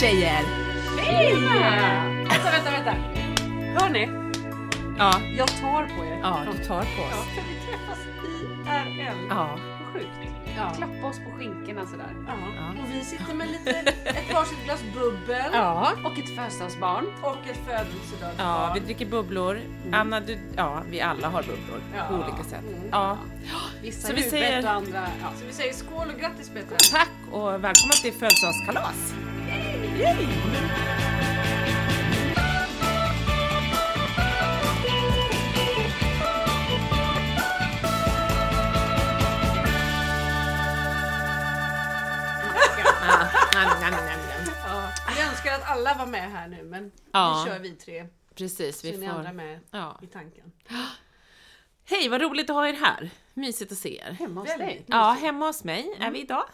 [0.00, 0.44] Tjejer!
[0.98, 1.34] Hej!
[2.28, 2.94] Vänta, vänta, vänta.
[3.80, 4.08] Hör ni?
[4.98, 6.18] Ja, Jag tar på er.
[6.22, 7.24] ja du tar på Ja, oss.
[7.34, 9.26] för vi träffas IRL.
[9.30, 9.58] Ja,
[9.92, 10.06] Sjukt.
[10.56, 10.72] Ja.
[10.76, 12.10] Klappa oss på skinkorna sådär.
[12.26, 12.32] Ja.
[12.56, 12.82] Ja.
[12.82, 13.70] Och vi sitter med lite,
[14.04, 15.92] ett varsitt glas bubbel ja.
[16.04, 17.06] Och ett födelsedagsbarn.
[17.22, 18.34] och ett födelsedagsbarn.
[18.38, 19.60] Ja, vi dricker bubblor.
[19.92, 22.04] Anna, du, ja, vi alla har bubblor Ja.
[22.08, 22.60] på olika sätt.
[22.76, 22.88] Mm.
[22.92, 23.18] Ja.
[23.82, 25.06] Vissa Så vi säger- och andra...
[25.22, 25.28] Ja.
[25.40, 26.76] Så vi säger skål och grattis Petra.
[26.98, 29.14] Tack och välkomna till födelsedagskalas!
[29.98, 30.26] Yay!
[44.66, 44.92] Ja.
[45.30, 47.42] Önskar att alla var med här nu men Ja.
[47.44, 48.06] vi kör vi tre.
[48.34, 49.32] Precis, Så är vi ni andra får...
[49.34, 49.98] med Ja.
[50.02, 50.52] i tanken.
[51.88, 53.10] Hej, vad roligt att ha er här!
[53.34, 54.10] Mysigt att se er.
[54.12, 54.84] Hemma hos Väldigt dig.
[54.88, 56.44] Ja, hemma hos mig är vi idag.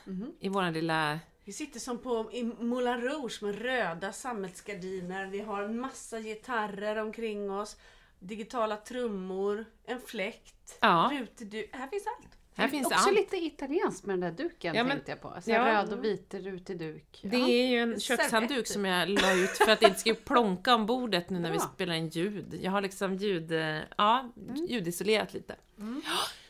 [0.41, 1.19] I våran lilla...
[1.45, 5.27] Vi sitter som på i Moulin Rouge med röda sammetsgardiner.
[5.27, 7.77] Vi har en massa gitarrer omkring oss.
[8.19, 11.11] Digitala trummor, en fläkt, Ja.
[11.21, 11.69] ruteduk.
[11.73, 12.39] Här finns allt.
[12.55, 13.15] Här finns Också allt.
[13.15, 15.35] lite italienskt med den där duken Ja, men- tänkte jag på.
[15.43, 15.67] Så ja.
[15.83, 17.21] Röd och vit rutig duk.
[17.23, 20.75] Det är ju en kökshandduk som jag la ut för att det inte ska plonka
[20.75, 21.71] om bordet nu när vi Bra.
[21.75, 22.59] spelar in ljud.
[22.63, 24.33] Jag har liksom ljud, eh, ja,
[24.69, 25.57] ljudisolerat lite.
[25.77, 25.85] Ja,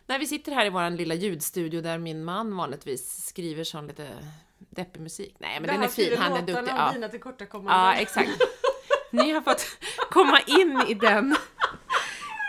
[0.06, 4.08] När vi sitter här i vår lilla ljudstudio där min man vanligtvis skriver sån lite
[4.70, 5.36] deppig musik.
[5.38, 6.72] Nej men Där den är fin, han är duktig.
[6.76, 6.92] Ja.
[6.92, 7.08] dina
[7.66, 8.30] ja, exakt.
[9.10, 9.66] Ni har fått
[10.10, 11.36] komma in i den,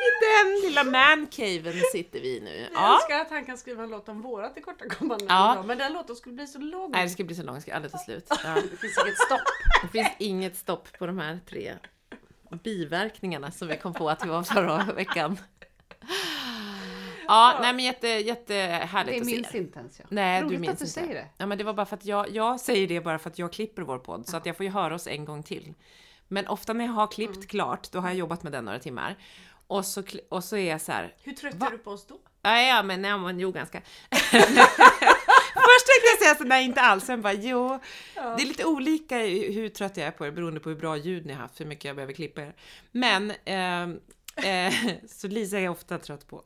[0.03, 2.59] i den lilla mancaven sitter vi nu.
[2.59, 2.95] Jag Ja.
[2.95, 5.53] älskar att han kan skriva en låt om våra tillkortakommanden Ja.
[5.53, 6.91] idag, Men den låten skulle bli så lång.
[6.91, 8.27] Nej, det ska bli så långt, det ska aldrig ta slut.
[8.43, 8.53] Ja.
[8.71, 9.41] Det finns inget stopp.
[9.81, 11.73] Det finns inget stopp på de här tre
[12.63, 15.37] biverkningarna som vi kom på att vi var förra veckan.
[17.27, 19.59] Ja, nej men jätte, jättehärligt Det att se minns er.
[19.59, 20.07] inte ens jag.
[20.11, 20.93] Nej, Roligt du minns att du inte.
[20.93, 21.27] säger det.
[21.37, 23.53] Ja, men det var bara för att jag, jag säger det bara för att jag
[23.53, 25.73] klipper vår podd, så att jag får ju höra oss en gång till.
[26.27, 27.47] Men ofta när jag har klippt Mm.
[27.47, 29.15] klart, då har jag jobbat med den några timmar.
[29.67, 31.67] Och så, och så är jag så här, Hur trött Va?
[31.67, 32.15] är du på oss då?
[32.41, 33.81] Ja, ja men, ja, men jo ganska.
[34.09, 37.79] Först tänkte jag säga så nej inte alls, sen bara jo.
[38.15, 41.25] Det är lite olika hur trött jag är på er beroende på hur bra ljud
[41.25, 42.55] ni har haft, hur mycket jag behöver klippa er.
[42.91, 43.99] Men, ehm,
[44.35, 44.73] eh,
[45.09, 46.41] så Lisa är jag ofta trött på.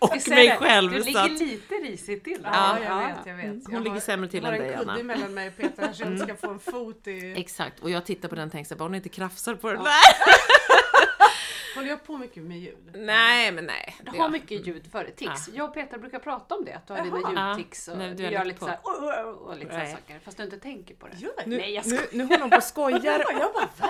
[0.04, 0.90] Och mig det, själv.
[0.92, 2.40] Du ligger att, lite risigt till.
[2.44, 3.00] Ja, Ja.
[3.02, 3.46] jag vet, jag vet.
[3.66, 5.02] hon jag ligger sämre till jag än har dig, en kudde Anna.
[5.02, 7.34] mellan mig och Peter så jag inte ska få en fot i...
[7.36, 9.72] exakt, och jag tittar på den och tänker så här, bara hon inte krafsar på
[9.72, 9.92] den där.
[11.74, 12.90] Håller jag på mycket med ljud?
[12.94, 13.96] Nej, men nej.
[14.04, 15.48] Du Det- har mycket ljud före tics.
[15.54, 18.14] Jag och Peter brukar prata om det, att du har dina ljudtics och Ja, när
[18.14, 19.92] du gör lite såhär "Åh, åh", och lite sådana Nej.
[19.94, 20.20] saker.
[20.24, 21.16] Fast du inte tänker på det.
[21.18, 21.30] Jag?
[21.46, 22.08] Nu, Nej, jag nu, skojar.
[22.12, 23.00] nu håller hon på och skojar.
[23.40, 23.88] Jag bara va?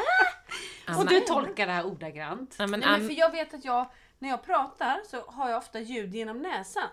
[0.98, 2.54] Och du tolkar det här ordagrant.
[2.58, 5.58] Ja, men Nej, men för jag vet att jag, när jag pratar så har jag
[5.58, 6.88] ofta ljud genom näsan.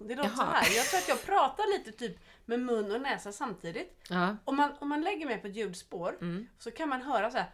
[0.00, 0.52] Det låter så Jaha.
[0.52, 0.76] här.
[0.76, 3.96] Jag tror att jag pratar lite typ med mun och näsa samtidigt.
[4.08, 4.36] ja.
[4.44, 6.46] Om man, om man lägger mig på ett ljudspår Mm.
[6.58, 7.50] så kan man höra så här.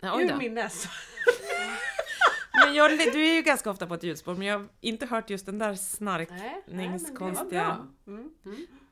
[0.00, 0.88] Ja, ur min näsa.
[2.64, 5.30] Men jag, du är ju ganska ofta på ett ljudspår, men jag har inte hört
[5.30, 5.74] just den där
[6.30, 7.86] Nej, nej, men det var snarkningskonstiga...
[8.04, 8.12] bra.
[8.14, 8.30] Mm.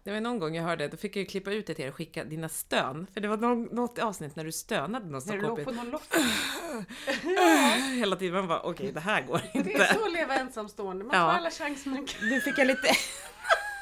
[0.08, 1.88] Det var någon gång jag hörde, då fick jag ju klippa ut det till er
[1.88, 3.06] och skicka dina stön.
[3.14, 5.90] För det var någon, något avsnitt när du stönade någon När du låg på någon
[5.90, 6.14] loft.
[7.98, 8.34] Hela tiden.
[8.34, 9.94] Man bara, okej det här går Det är inte.
[9.94, 11.04] så att leva ensamstående.
[11.04, 11.26] Man Ja.
[11.26, 12.28] tar alla chanser man kan.
[12.28, 12.88] Nu fick jag lite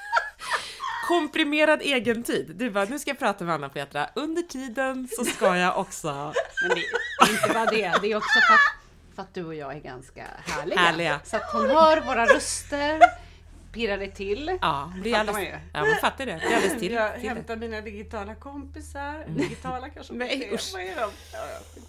[1.09, 2.53] komprimerad egentid.
[2.57, 4.09] Du bara, nu ska jag prata med Anna Petra.
[4.15, 6.33] Under tiden så ska jag också
[6.69, 6.83] Men det
[7.27, 7.99] är inte bara det.
[8.03, 10.79] Det är också för att, för att du och jag är ganska härliga.
[10.79, 11.21] Härliga.
[11.25, 13.01] Så att hon hör våra röster,
[13.77, 14.59] pirrar det till.
[14.63, 15.59] Ja, det Fattar alldeles, man ju.
[15.73, 16.33] ja, man fattar det.
[16.33, 16.93] Det är alldeles till.
[16.93, 17.29] jag till det.
[17.29, 19.25] hämtar mina digitala kompisar.
[19.29, 20.71] Digitala kanske Nej, usch.
[20.73, 21.11] Vad är de?
[21.33, 21.39] Ja,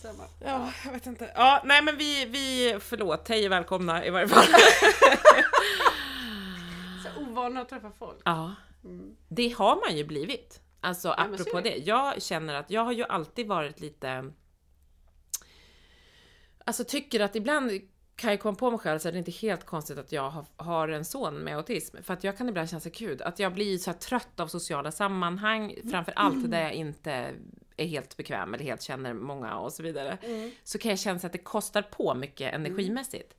[0.04, 0.12] ja.
[0.46, 1.32] Ja, jag vet inte.
[1.36, 4.44] Ja, nej men vi, vi, förlåt, hej och välkomna i varje fall.
[7.04, 8.22] Så ovana att träffa folk.
[8.26, 8.56] Ja,
[9.28, 10.62] det har man ju blivit.
[10.82, 11.70] Alltså så apropå det.
[11.70, 11.78] det.
[11.78, 14.34] Jag känner att jag har ju alltid varit lite...
[16.66, 17.72] Alltså tycker att ibland
[18.18, 20.46] kan jag komma på mig själv så är det inte helt konstigt att jag har,
[20.58, 21.98] har en son med autism.
[22.04, 24.92] För att jag kan ibland känna så gud, att jag blir så trött av sociala
[24.92, 27.32] sammanhang, framför allt där jag inte
[27.78, 30.18] är helt bekväm eller helt känner många och så vidare.
[30.64, 33.34] Så kan jag känna att det kostar på mycket energimässigt.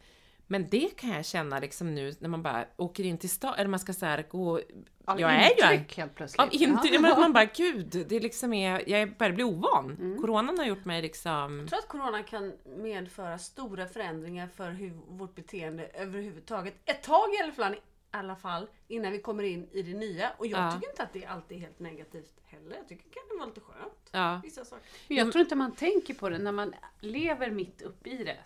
[0.51, 3.69] Men det kan jag känna liksom nu när man bara åker in till stan, eller
[3.69, 4.61] man ska så här gå...
[5.05, 6.41] Av jag är ju intryck helt plötsligt.
[6.41, 7.01] av intryck, Ja.
[7.01, 9.97] men att man bara gud, det liksom är, jag börjar bli ovan.
[10.01, 10.21] Mm.
[10.21, 11.59] Coronan har gjort mig liksom...
[11.61, 16.75] Jag tror att corona kan medföra stora förändringar för hur vårt beteende överhuvudtaget.
[16.85, 17.79] Ett tag i alla fall, i
[18.11, 20.31] alla fall innan vi kommer in i det nya.
[20.37, 20.73] Och jag Ja.
[20.73, 22.77] tycker inte att det alltid är helt negativt heller.
[22.77, 24.09] Jag tycker det kan vara lite skönt.
[24.13, 24.41] Ja.
[24.45, 24.85] Vissa saker.
[25.09, 28.37] Men Jag tror inte man tänker på det när man lever mitt uppe i det.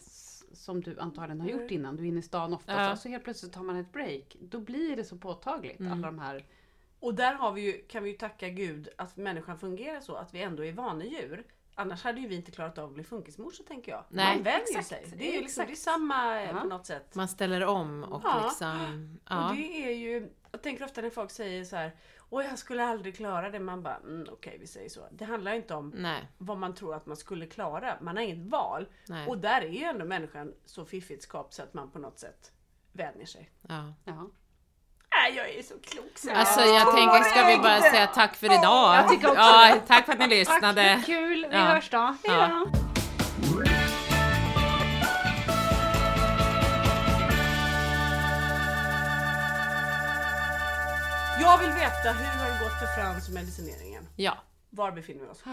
[0.55, 1.97] Som du antagligen har gjort innan.
[1.97, 2.73] Du är inne i stan ofta.
[2.73, 2.97] Ja.
[2.97, 4.37] Så, så helt plötsligt tar man ett break.
[4.41, 5.81] Då blir det så påtagligt.
[5.81, 5.93] Mm.
[5.93, 6.47] Alla de här.
[7.01, 10.35] Och där har vi ju, kan vi ju tacka Gud att människan fungerar så att
[10.35, 11.45] vi ändå är vanedjur.
[11.75, 14.05] Annars hade ju vi inte klarat av att bli funkismorsor tänker jag.
[14.09, 14.35] Nej.
[14.35, 15.15] Man vänjer Exakt, sig.
[15.19, 15.85] Det är ju liksom, det är exakt.
[15.85, 16.61] samma eh, Ja.
[16.61, 17.15] på något sätt.
[17.15, 18.45] Man ställer om och Ja.
[18.45, 19.19] liksom...
[19.25, 19.53] Och Ja.
[19.57, 21.97] det är ju, jag tänker ofta när folk säger så här,
[22.35, 23.61] Åh jag skulle aldrig klara det.
[23.61, 25.01] Man bara, mm, okej vi säger så.
[25.11, 27.97] Det handlar inte om Nej, vad man tror att man skulle klara.
[28.01, 28.87] Man har inget val.
[29.09, 29.27] nej.
[29.29, 32.53] Och där är ju ändå människan så fiffigt skapt så att man på något sätt
[32.93, 33.51] vänjer sig.
[33.69, 33.93] Ja.
[34.05, 34.31] Ja.
[35.23, 36.31] Nej, jag är så klok så.
[36.35, 38.97] Alltså jag tänker, ska vi bara säga tack för idag?
[38.97, 40.95] Jag tycker också ja, tack för att ni lyssnade.
[40.97, 41.47] Tack, kul.
[41.51, 41.61] Vi Ja.
[41.65, 41.99] hörs då.
[41.99, 42.67] Hej Ja.
[51.53, 54.09] Jag vill veta, hur har det gått för Frans och medicineringen?
[54.17, 54.39] Ja.
[54.71, 55.43] Var befinner vi oss?
[55.47, 55.51] Ah,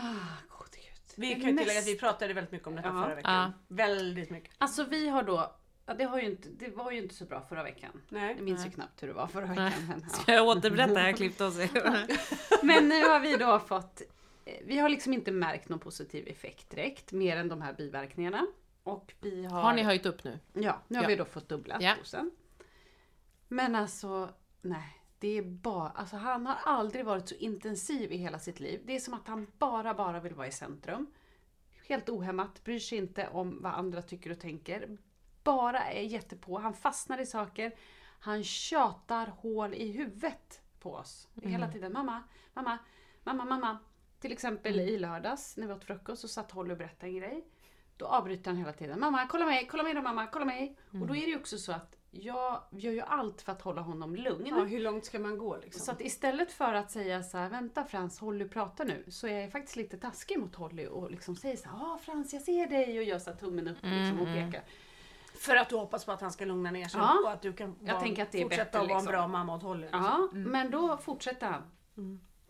[0.57, 1.13] gode Gud.
[1.15, 3.03] Vi kan ju tillägga att vi pratade väldigt mycket om detta Ja.
[3.03, 3.53] förra veckan.
[3.67, 4.51] Väldigt mycket.
[4.57, 5.55] Alltså vi har då,
[5.85, 8.01] ja, det, har ju inte, det var ju inte så bra förra veckan.
[8.09, 8.35] Nej.
[8.35, 9.71] Jag minns ju knappt hur det var förra veckan.
[9.87, 10.09] Men, ja.
[10.09, 11.01] Ska jag återberätta?
[11.01, 11.55] Jag klippte oss.
[12.63, 14.01] men nu har vi då fått,
[14.45, 18.47] eh, vi har liksom inte märkt någon positiv effekt direkt, mer än de här biverkningarna.
[18.83, 20.39] Och vi har, Har ni höjt upp nu?
[20.53, 21.07] Ja, nu har Ja.
[21.07, 21.95] vi då fått dubbla Ja.
[21.99, 22.31] dosen.
[23.47, 24.29] Men alltså,
[24.61, 24.95] nej.
[25.19, 28.81] Det är bara, alltså han har aldrig varit så intensiv i hela sitt liv.
[28.85, 31.07] Det är som att han bara, bara vill vara i centrum.
[31.87, 34.97] Helt ohämmat, bryr sig inte om vad andra tycker och tänker.
[35.43, 37.75] Bara är jättepå, han fastnar i saker.
[38.19, 41.27] Han tjatar hål i huvudet på oss.
[41.41, 41.93] Hela tiden.
[41.93, 42.23] Mamma,
[42.53, 42.77] mamma,
[43.23, 43.77] mamma, mamma.
[44.19, 47.45] Till exempel i lördags när vi åt frukost så satt Holly och berättade en grej.
[47.97, 48.99] Då avbryter han hela tiden.
[48.99, 50.77] Mamma, kolla mig, kolla mig då mamma, kolla mig.
[50.91, 53.81] Och då är det ju också så att jag gör ju allt för att hålla
[53.81, 54.45] honom lugn.
[54.45, 55.85] Ja, hur långt ska man gå liksom?
[55.85, 59.05] Så att istället för att säga så här, vänta Frans, Holly pratar nu.
[59.07, 62.33] Så är jag faktiskt lite taskig mot Holly och liksom säger så här, ja Frans
[62.33, 64.63] jag ser dig och gör så här tummen upp liksom, och pekar.
[65.33, 67.19] För att du hoppas på att han ska lugna ner sig Ja.
[67.23, 69.03] och att du kan Jag vara, tänker att det är fortsätta bättre, att vara en
[69.03, 69.11] liksom.
[69.11, 69.81] bra mamma åt Holly.
[69.81, 70.03] Liksom.
[70.03, 71.61] Ja, men då fortsätter han.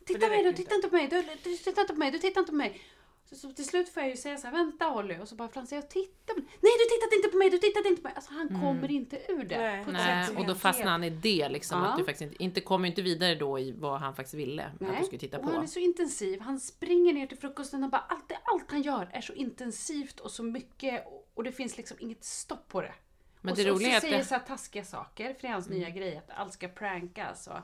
[0.05, 2.19] Titta För på mig, du tittar inte på mig, du tittar inte på mig, du
[2.19, 2.81] tittar inte på mig.
[3.29, 5.17] Så, så till slut får jag ju säga så här, vänta Holly.
[5.19, 6.39] Och så bara Frans, jag tittar på.
[6.41, 8.13] Nej du tittade inte på mig, du tittade inte på mig.
[8.15, 9.57] Alltså han kommer inte ur det.
[9.57, 9.85] Nej.
[9.91, 11.79] Nej, och då fastnar han i det liksom.
[11.81, 11.87] Ja.
[11.87, 14.79] Att du faktiskt inte, inte kommer inte vidare då i vad han faktiskt ville att
[14.99, 15.61] du skulle titta och han på.
[15.61, 16.39] är så intensiv.
[16.41, 20.31] Han springer ner till frukosten och bara allt, allt han gör är så intensivt och
[20.31, 22.93] så mycket och, och det finns liksom inget stopp på det.
[23.41, 25.41] Men och det så, roliga är att så säger det- så här taskiga saker, för
[25.41, 27.47] det är hans nya grej att allt ska prankas.
[27.47, 27.57] Och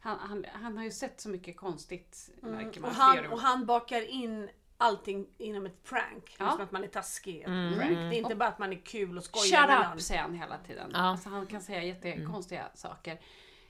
[0.00, 2.90] han, han, han har ju sett så mycket konstigt märker man.
[2.90, 4.48] Och, han, och han bakar in
[4.82, 6.36] allting inom ett prank.
[6.38, 6.50] Ja.
[6.50, 7.40] Som att man är taskig.
[7.40, 7.78] Ett prank.
[7.78, 10.58] Det är inte bara att man är kul och skojar Shut up säger han hela
[10.58, 10.90] tiden.
[10.92, 10.98] Ja.
[10.98, 13.20] Alltså, han kan säga jättekonstiga saker.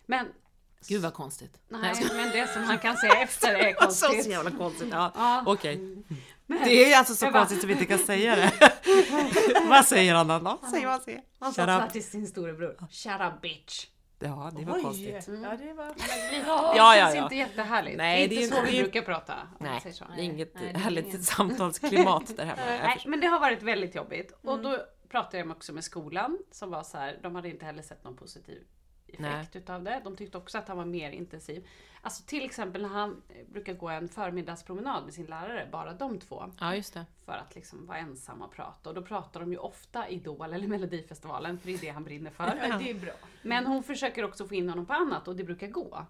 [0.07, 0.27] Men,
[0.89, 1.59] Gud vad konstigt.
[1.69, 4.25] nej, men det som han kan säga efter är konstigt.
[4.25, 4.89] så jävla konstigt.
[4.93, 5.43] Ja, Ja.
[5.47, 6.05] okej.
[6.47, 8.53] Det är alltså så konstigt som vi inte kan säga det.
[9.69, 10.59] vad säger han då?
[10.71, 11.23] Säg vad han säger.
[11.39, 12.77] Han sa till sin storebror.
[12.91, 13.87] Shut up bitch.
[14.23, 14.83] Ja, det var Oj!
[14.83, 15.29] konstigt.
[15.29, 15.87] Ja, det var...
[15.87, 17.23] Det Ja, ja, känns ja.
[17.23, 17.97] inte jättehärligt.
[17.97, 19.35] Nej, det är det är inte så inte- vi det brukar prata.
[19.59, 21.25] Nej, det är inget Nej, det är härligt inget.
[21.25, 22.61] samtalsklimat där hemma.
[22.67, 24.33] Nej, men det har varit väldigt jobbigt.
[24.43, 27.83] Och då pratade jag också med skolan som var så här, de hade inte heller
[27.83, 28.63] sett någon positiv
[29.15, 30.01] effekt utav det.
[30.05, 31.67] De tyckte också att han var mer intensiv.
[32.05, 36.51] Alltså till exempel när han brukar gå en förmiddagspromenad med sin lärare, bara de två.
[36.61, 37.07] Ja, just det.
[37.25, 38.89] För att liksom vara ensam och prata.
[38.89, 42.31] Och då pratar de ju ofta Idol eller Melodifestivalen, för det är det han brinner
[42.31, 42.45] för.
[42.69, 43.13] Ja, det är bra.
[43.43, 46.07] Men hon försöker också få in honom på annat och det brukar gå.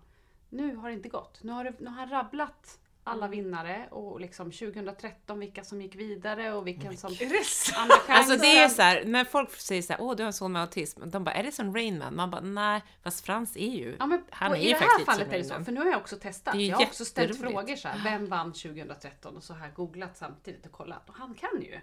[0.49, 1.43] Nu har det inte gått.
[1.43, 5.95] Nu har, det, nu har han rabblat alla vinnare och liksom 2013 vilka som gick
[5.95, 7.15] vidare och vilken som...
[7.19, 7.93] Det sant?
[7.93, 10.33] Andra Alltså det är så här, när folk säger så här, åh du har en
[10.33, 12.31] son med autism, de bara, är det som Rain Man?
[12.31, 14.99] Bara, nej, fast Frans är ju, Ja, men han är I ju det faktiskt här
[14.99, 16.55] lite fallet som är det så, för nu har jag också testat.
[16.55, 19.37] Det Jag har också ställt frågor så här, vem vann 2013?
[19.37, 21.09] Och så har jag googlat samtidigt och kollat.
[21.09, 21.81] Och han kan ju.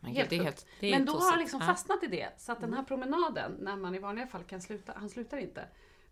[0.00, 0.44] Men, Helt det sjukt.
[0.44, 2.28] helt, det Men då har han liksom fastnat i det.
[2.36, 5.64] Så att den här promenaden, när man i vanliga fall kan sluta, han slutar inte.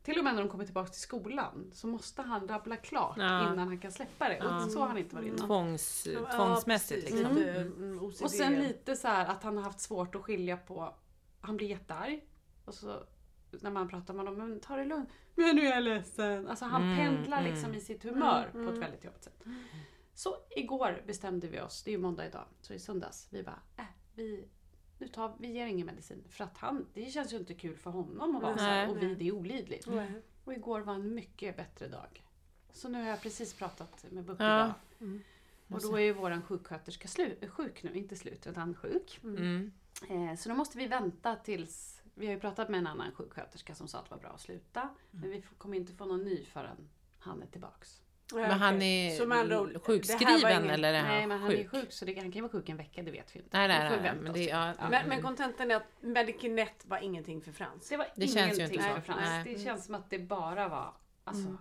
[0.03, 3.43] Till och med när de kommer tillbaka till skolan så måste han rabbla klart Ja.
[3.53, 4.41] innan han kan släppa det.
[4.41, 5.47] Och så har han inte varit innan.
[5.47, 7.19] Tvångs, Ja, tvångsmässigt precis.
[7.19, 7.37] liksom.
[7.37, 8.23] Lite, mm, OCD.
[8.25, 10.95] Och sen lite så här att han har haft svårt att skilja på,
[11.41, 12.25] han blir jättearg.
[12.65, 13.03] Och så
[13.51, 15.09] när man pratar med honom, men ta det lugnt.
[15.35, 16.49] Men nu är jag ledsen.
[16.49, 17.53] Alltså han Mm, pendlar mm.
[17.53, 19.43] liksom i sitt humör på ett väldigt jobbigt sätt.
[20.15, 23.61] Så igår bestämde vi oss, det är ju måndag idag, så i söndags, vi bara,
[23.77, 24.49] äh, vi,
[25.03, 26.25] nu tar, vi ger ingen medicin.
[26.29, 28.97] För att han, det känns ju inte kul för honom att vara så här, Nej.
[28.97, 29.87] och vi, det är olidligt.
[29.87, 30.23] Nej.
[30.45, 32.23] Och igår var en mycket bättre dag.
[32.73, 34.75] Så nu har jag precis pratat med Buppe Ja.
[34.99, 35.21] idag.
[35.69, 39.21] Och då är ju våran sjuksköterska slu- sjuk nu, inte slut, utan sjuk.
[39.25, 39.73] Mm.
[40.11, 42.03] Eh, så då måste vi vänta tills...
[42.15, 44.41] Vi har ju pratat med en annan sjuksköterska som sa att det var bra att
[44.41, 44.89] sluta.
[45.11, 48.03] Men vi får- kommer inte få någon ny förrän han är tillbaks.
[48.41, 48.75] Ja, Men han
[49.33, 51.61] andra ord, är var sjukskriven ingen- eller är han Nej, men han sjuk?
[51.61, 53.59] är sjuk så det, han kan ju vara sjuk en vecka, det vet vi inte.
[53.59, 54.89] Nej, nej, nej, men det, ja, Ja.
[54.91, 57.89] Men, men kontentan är att Medikinet var ingenting för Frans.
[57.89, 58.95] Det var Det känns ju ingenting inte så.
[58.95, 59.21] för Frans.
[59.23, 59.55] Nej.
[59.55, 60.95] Det känns som att det bara var...
[61.25, 61.57] Alltså,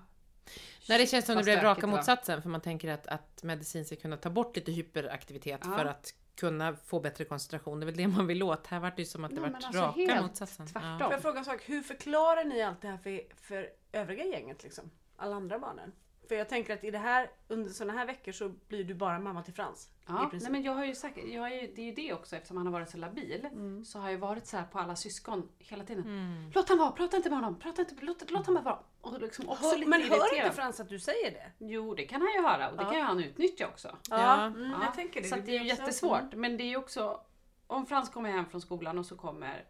[0.89, 3.95] Nej, det känns som det blev raka motsatsen för man tänker att, att medicin ska
[3.95, 5.77] kunna ta bort lite hyperaktivitet Ja.
[5.77, 7.79] för att kunna få bättre koncentration.
[7.79, 8.67] Det är väl det man vill åt.
[8.67, 10.67] Här vart det ju som att det Nej, vart alltså raka motsatsen.
[10.67, 10.99] tvärtom.
[10.99, 11.61] Får jag fråga en sak?
[11.69, 14.63] Hur förklarar ni allt det här för, för övriga gänget?
[14.63, 14.91] Liksom?
[15.17, 15.91] Alla andra barnen?
[16.31, 19.19] För jag tänker att i det här, under sådana här veckor så blir du bara
[19.19, 19.87] mamma till Frans.
[19.87, 20.41] i Ja, princip.
[20.41, 22.57] nej men jag har ju sagt, jag har ju, det är ju det också eftersom
[22.57, 23.45] han har varit så labil.
[23.51, 23.85] Mm.
[23.85, 26.03] Så har jag varit så här på alla syskon hela tiden.
[26.03, 26.51] Mm.
[26.55, 28.79] Låt han vara, prata inte med honom, prata inte, låt, låt han bara vara.
[29.01, 30.45] Och liksom också Hör, lite men hör irriterad.
[30.45, 31.51] inte Frans att du säger det?
[31.65, 32.89] Jo, det kan han ju höra och det Ja.
[32.89, 33.97] kan ju han utnyttja också.
[34.09, 34.45] Ja.
[34.45, 35.27] mm, Ja, jag tänker det.
[35.27, 36.33] Så att det är ju jättesvårt.
[36.33, 37.21] Men det är ju också,
[37.67, 39.65] om Frans kommer hem från skolan och så kommer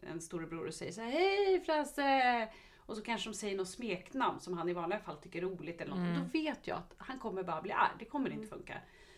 [0.00, 2.48] en storebror och säger så här, Hej Frasse!
[2.88, 5.80] Och så kanske de säger något smeknamn som han i vanliga fall tycker är roligt
[5.80, 5.98] eller något.
[5.98, 6.12] Mm.
[6.12, 7.90] Och då vet jag att han kommer bara bli arg.
[7.98, 8.74] Det kommer inte funka.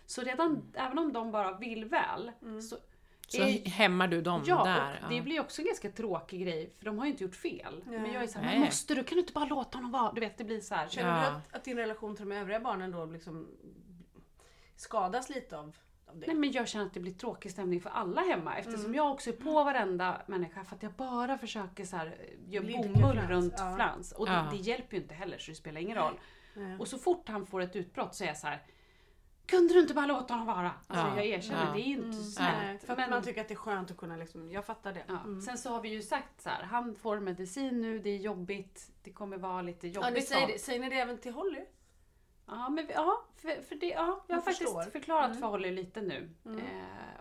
[0.06, 2.76] Så redan, även om de bara vill väl, så
[3.28, 5.00] Så är- hämmar du dem Ja, där.
[5.04, 7.84] och det blir också en ganska tråkig grej för de har ju inte gjort fel.
[7.86, 7.98] Nej.
[8.00, 9.04] Men jag är såhär, måste du?
[9.04, 10.12] Kan du inte bara låta honom vara?
[10.12, 10.88] Du vet, det blir så här.
[10.88, 11.30] Känner Ja.
[11.30, 13.48] du att, att din relation till de övriga barnen då liksom
[14.76, 15.76] skadas lite av?
[16.14, 18.94] Nej men jag känner att det blir tråkig stämning för alla hemma eftersom Mm.
[18.94, 22.16] jag också är på varenda människa för att jag bara försöker så här,
[22.48, 23.76] göra Blidka bomull Frans, runt ja.
[23.76, 24.12] Frans.
[24.12, 24.48] Och det, Ja.
[24.50, 26.20] det hjälper ju inte heller så det spelar ingen roll.
[26.54, 26.76] Nej.
[26.78, 28.62] Och så fort han får ett utbrott så är jag så här.
[29.46, 30.72] Kunde du inte bara låta honom vara?
[30.86, 31.16] Alltså Ja.
[31.16, 31.72] jag erkänner, Ja.
[31.72, 32.56] det är inte Mm, snällt.
[32.62, 34.92] nej, för att Men- man tycker att det är skönt att kunna liksom, jag fattar
[34.92, 35.02] det.
[35.08, 35.18] Ja.
[35.24, 35.40] Mm.
[35.40, 38.90] Sen så har vi ju sagt så här, han får medicin nu, det är jobbigt,
[39.02, 40.02] det kommer vara lite jobbigt.
[40.08, 41.60] Ja, ni säger, det, säger ni det även till Holly?
[42.50, 44.82] Ja, men ja, för, för det, ja, jag har Jag faktiskt förstår.
[44.90, 45.38] förklarat Mm.
[45.38, 46.30] för Holly lite nu.
[46.46, 46.58] Mm.
[46.58, 46.64] Eh,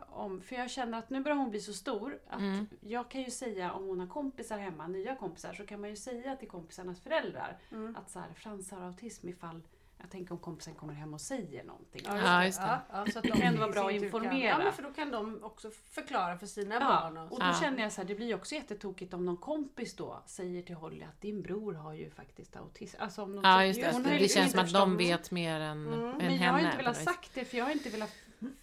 [0.09, 2.67] om, för jag känner att nu börjar hon bli så stor att Mm.
[2.79, 5.95] jag kan ju säga om hon har kompisar hemma, nya kompisar, så kan man ju
[5.95, 7.95] säga till kompisarnas föräldrar Mm.
[7.95, 9.61] att så här, Frans har autism ifall
[10.01, 12.01] jag tänker om kompisen kommer hem och säger någonting.
[12.05, 12.79] Ja, just det.
[12.91, 14.49] Ja, så att de i vara bra att tur kan- informera.
[14.49, 17.17] Ja, men för då kan de också förklara för sina Ja, barn.
[17.17, 17.53] Och och då Ja.
[17.61, 21.03] känner jag så här, det blir också jättetokigt om någon kompis då säger till Holly
[21.03, 22.97] att din bror har ju faktiskt autism.
[23.01, 23.91] Alltså om någon Ja, säger- just det.
[23.91, 26.03] Hon Det, det känns som att de vet mer än, Mm.
[26.09, 26.51] än Men jag henne.
[26.51, 28.11] har inte velat sagt det för jag har inte velat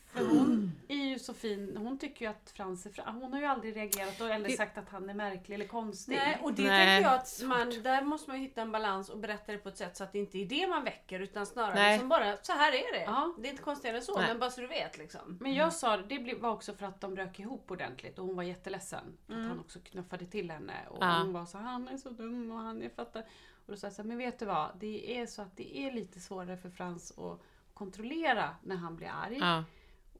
[0.06, 1.76] för hon är ju så fin.
[1.76, 4.78] Hon tycker ju att Frans är fra- Hon har ju aldrig reagerat och eller sagt
[4.78, 6.16] att han är märklig eller konstig.
[6.16, 6.87] Nej, och det Nej.
[6.87, 9.68] tänker jag att man, där måste man ju hitta en balans och berätta det på
[9.68, 11.92] ett sätt så att det inte är det man väcker utan snarare Nej.
[11.92, 13.02] liksom bara så här är det.
[13.04, 13.35] Ja.
[13.38, 14.28] Det är inte konstigare än så Nej.
[14.28, 15.38] men bara så du vet liksom.
[15.40, 18.37] Men jag sa det blev- var också för att de rök ihop ordentligt och hon
[18.37, 19.16] var jätteledsen.
[19.26, 20.73] För att han också knuffade till henne.
[20.90, 21.18] Och Ja.
[21.23, 23.21] hon var så han är så dum och han är fattar.
[23.66, 24.71] Och då sa jag så här, men vet du vad?
[24.78, 27.40] Det är så att det är lite svårare för Frans att
[27.76, 29.38] kontrollera när han blir arg.
[29.40, 29.64] Ja.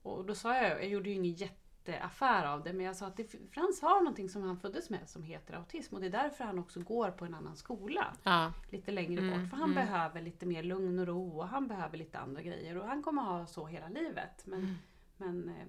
[0.03, 3.17] Och då sa jag, jag gjorde ju ingen jätteaffär av det, men jag sa att
[3.17, 6.45] det, Frans har någonting som han föddes med som heter autism och det är därför
[6.45, 8.07] han också går på en annan skola.
[8.23, 8.53] Ja.
[8.71, 9.87] Lite längre Mm, bort, för han mm.
[9.87, 13.23] behöver lite mer lugn och ro och han behöver lite andra grejer och han kommer
[13.23, 14.47] ha så hela livet.
[14.47, 14.77] Men, Mm.
[15.17, 15.67] men eh,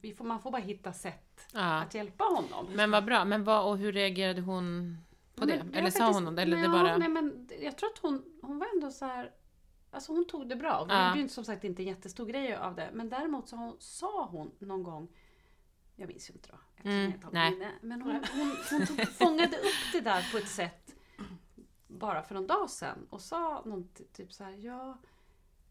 [0.00, 1.74] vi får, man får bara hitta sätt Ja.
[1.82, 2.66] att hjälpa honom.
[2.74, 3.24] Men vad bra.
[3.24, 4.96] Men vad, och hur reagerade hon
[5.34, 5.56] på det?
[5.56, 6.38] Men jag Eller sa hon något?
[6.38, 6.96] Eller det ja, bara...
[6.96, 9.30] Nej men jag tror att hon, hon var ändå så här.
[9.94, 10.84] Alltså hon tog det bra.
[10.84, 11.08] Det Ja.
[11.08, 12.90] gjorde ju som sagt inte en jättestor grej av det.
[12.92, 15.08] Men däremot så hon, sa hon någon gång.
[15.96, 16.58] Jag minns ju inte då.
[16.76, 20.32] eftersom Mm, jag inte har minne, Men hon, hon, hon tog, fångade upp det där
[20.32, 20.94] på ett sätt.
[21.86, 23.06] Bara för någon dag sedan.
[23.10, 24.52] Och sa något typ så här.
[24.52, 24.98] Ja,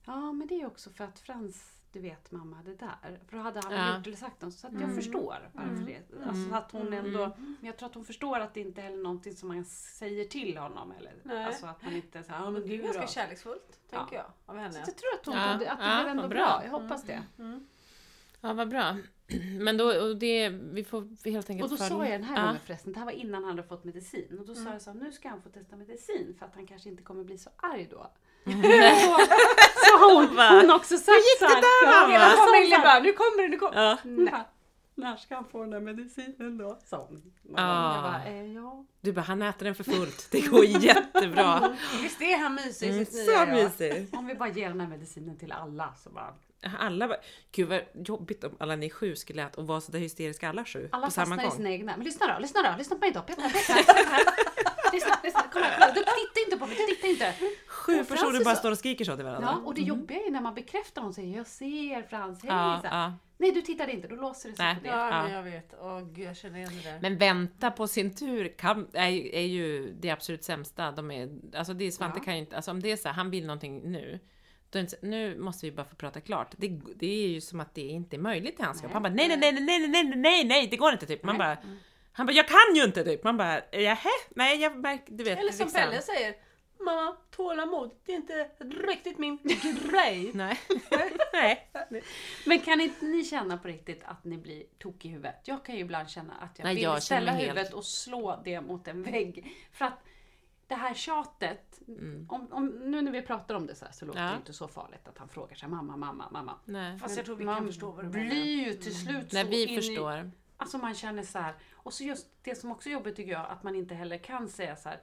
[0.05, 3.19] ja men det är också för att Frans du vet mamma det där.
[3.29, 3.97] För då hade han Ja.
[3.97, 4.53] gjort eller sagt något.
[4.53, 6.25] Så att jag förstår varför det.
[6.27, 6.53] Alltså Mm.
[6.53, 9.47] att hon ändå, men jag tror att hon förstår att det inte är någonting som
[9.47, 10.91] man säger till honom.
[10.91, 11.45] Eller, Nej.
[11.45, 13.07] alltså att man inte säger, ja men det är ganska då.
[13.07, 14.77] kärleksfullt, tänker jag, av Så henne.
[14.85, 16.29] jag tror att, hon, Ja, att det ja, blev ändå bra.
[16.29, 16.61] bra.
[16.63, 17.23] Jag hoppas det.
[18.41, 18.97] Ja, vad bra.
[19.59, 22.45] Men då, och det, vi får helt enkelt Och då sa jag den här Ja.
[22.45, 24.39] gången förresten, det här var innan han hade fått medicin.
[24.39, 26.67] Och då sa jag så här, nu ska han få testa medicin för att han
[26.67, 28.11] kanske inte kommer bli så arg då.
[28.43, 28.57] så har
[30.15, 32.13] hon, hon också sagt gick det där, ja, mamma?
[32.13, 33.97] hela familjen bara, nu kommer det, nu kommer Ja.
[34.03, 34.45] Hon bara,
[34.95, 36.79] när ska han få den där medicinen då?
[36.85, 37.33] Sa hon.
[37.57, 38.01] Ah.
[38.01, 38.85] Bara, eh, ja.
[39.01, 40.27] Du bara, han äter den för fullt.
[40.31, 41.75] Det går jättebra.
[42.01, 44.15] Visst är han mysig Mm, sitt så mysigt.
[44.15, 46.33] Om vi bara ger den här medicinen till alla så bara.
[46.79, 47.17] Alla bara,
[47.51, 50.89] gud vad jobbigt om alla ni sju skulle äta och vara sådär hysteriska alla sju
[50.91, 51.57] Alla på samma fastnar i gång.
[51.57, 51.97] sina egna.
[51.97, 53.21] Men lyssna då, lyssna då, lyssna på mig då.
[53.21, 53.75] Petra, Petra
[54.93, 55.87] lyssna, lyssna, kolla, kolla.
[55.87, 57.33] Du tittar inte på mig, du tittar inte.
[57.67, 59.49] Sju personer bara står och skriker så till varandra.
[59.51, 59.87] Ja, och det mm.
[59.87, 63.13] jobbiga är när man bekräftar någon och säger jag ser Frans, hej ja, ja.
[63.37, 64.89] Nej, du tittade inte, då låser det sig Nej, på det.
[64.89, 65.29] Ja, ja.
[65.29, 65.73] jag vet.
[65.81, 66.99] Åh gud, jag känner igen det där.
[67.01, 70.91] Men vänta på sin tur kan, är, är ju det absolut sämsta.
[70.91, 72.23] De är, alltså det är, Svante ja.
[72.23, 74.19] kan ju inte, alltså om det är så här, han vill någonting nu.
[75.01, 76.55] Nu måste vi bara få prata klart.
[76.57, 78.93] Det, det är ju som att det inte är möjligt i hans kropp.
[78.93, 81.23] Han bara nej, nej, nej, nej, nej, nej, nej, nej, nej, det går inte typ.
[81.23, 81.47] Man nej.
[81.47, 81.77] bara mm
[82.13, 83.23] han bara jag kan ju inte typ.
[83.23, 83.97] Man bara jaha,
[84.29, 85.39] nej jag märker, du vet.
[85.39, 85.81] Eller som liksom.
[85.81, 86.35] Pelle säger,
[86.79, 88.49] mamma, tålamod, det är inte
[88.87, 89.37] riktigt min
[89.91, 90.31] grej.
[90.33, 90.59] Nej.
[91.33, 91.69] nej.
[92.45, 95.35] Men kan inte ni känna på riktigt att ni blir tok i huvudet?
[95.43, 98.41] Jag kan ju ibland känna att jag Nej, vill jag ställa huvudet helt- och slå
[98.45, 99.51] det mot en vägg.
[99.71, 100.03] För att
[100.67, 102.25] det här tjatet, Mm.
[102.29, 104.29] om, om, nu när vi pratar om det så här så låter Ja.
[104.29, 106.59] det inte så farligt att han frågar sig mamma, mamma, mamma.
[106.65, 106.99] nej.
[106.99, 108.35] Fast jag tror vi kan förstå vad du blir menar.
[108.45, 110.31] ju till slut När så vi in i- förstår.
[110.57, 111.53] Alltså man känner så här.
[111.83, 114.49] Och så just det som också är jobbigt tycker jag, att man inte heller kan
[114.49, 115.01] säga så här.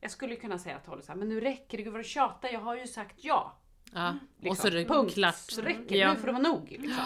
[0.00, 2.04] Jag skulle kunna säga till Holly så här, men nu räcker det, gud vad du
[2.08, 3.56] tjatar, jag har ju sagt ja.
[3.92, 4.16] Ja.
[4.36, 4.50] Liksom.
[4.50, 5.14] Och så är det Punkt.
[5.14, 5.34] klart.
[5.36, 6.12] Så räcker det, Ja.
[6.14, 6.70] nu får det vara nog.
[6.70, 7.04] Liksom.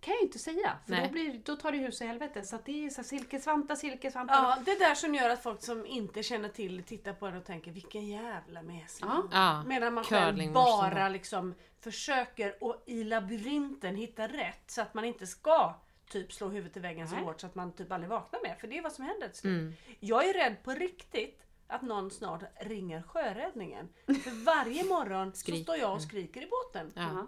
[0.00, 1.06] Kan jag ju inte säga, för Nej.
[1.06, 2.42] då, blir, då tar det hus i helvete.
[2.42, 4.34] Så att det är så här, silkesvantar, silkesvantar.
[4.34, 7.44] Ja, det där som gör att folk som inte känner till tittar på en och
[7.44, 9.08] tänker vilken jävla mesing.
[9.08, 9.22] Ja.
[9.32, 9.62] Ja.
[9.62, 15.26] Medan man själv bara liksom försöker och i labyrinten hitta rätt så att man inte
[15.26, 15.74] ska
[16.10, 17.24] typ slå huvudet i väggen så Nej.
[17.24, 18.54] hårt så att man typ aldrig vaknar mer.
[18.54, 19.50] För det är vad som händer till slut.
[19.60, 19.72] Mm.
[20.00, 23.88] Jag är rädd på riktigt att någon snart ringer sjöräddningen.
[24.06, 26.92] För varje morgon så står jag och skriker i båten.
[26.96, 27.02] Ja.
[27.02, 27.26] Ja.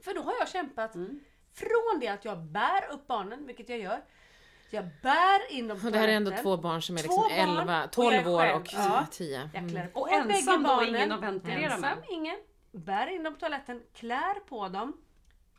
[0.00, 1.20] För då har jag kämpat Mm.
[1.54, 4.04] från det att jag bär upp barnen, vilket jag gör.
[4.70, 7.06] Jag bär in dem på Och det här är ändå två barn som är Två
[7.06, 9.06] liksom barn, 11, och jag 12 är år och Ja.
[9.10, 9.50] 10.
[9.54, 9.86] Jag Mm.
[9.94, 12.04] Och bägge ensam då, ingen att ventilera ensam, med.
[12.10, 12.36] ingen.
[12.72, 14.96] Bär in dem på toaletten, klär på dem.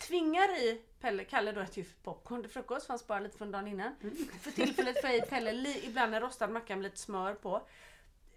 [0.08, 3.68] Tvingar i Pelle, Kalle då äter ju popcorn till frukost, fanns bara lite från dagen
[3.68, 3.96] innan.
[4.42, 7.62] För tillfället får jag i Pelle li, ibland en rostad macka med lite smör på.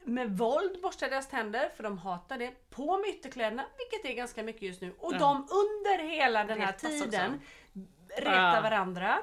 [0.04, 2.70] Med våld borstar deras tänder, för de hatar det.
[2.70, 4.94] På med ytterkläderna, vilket är ganska mycket just nu.
[4.98, 5.18] Och Ja.
[5.18, 7.04] de under hela den här Retas också.
[7.04, 7.40] tiden
[8.16, 8.60] retar Ja.
[8.60, 9.18] varandra.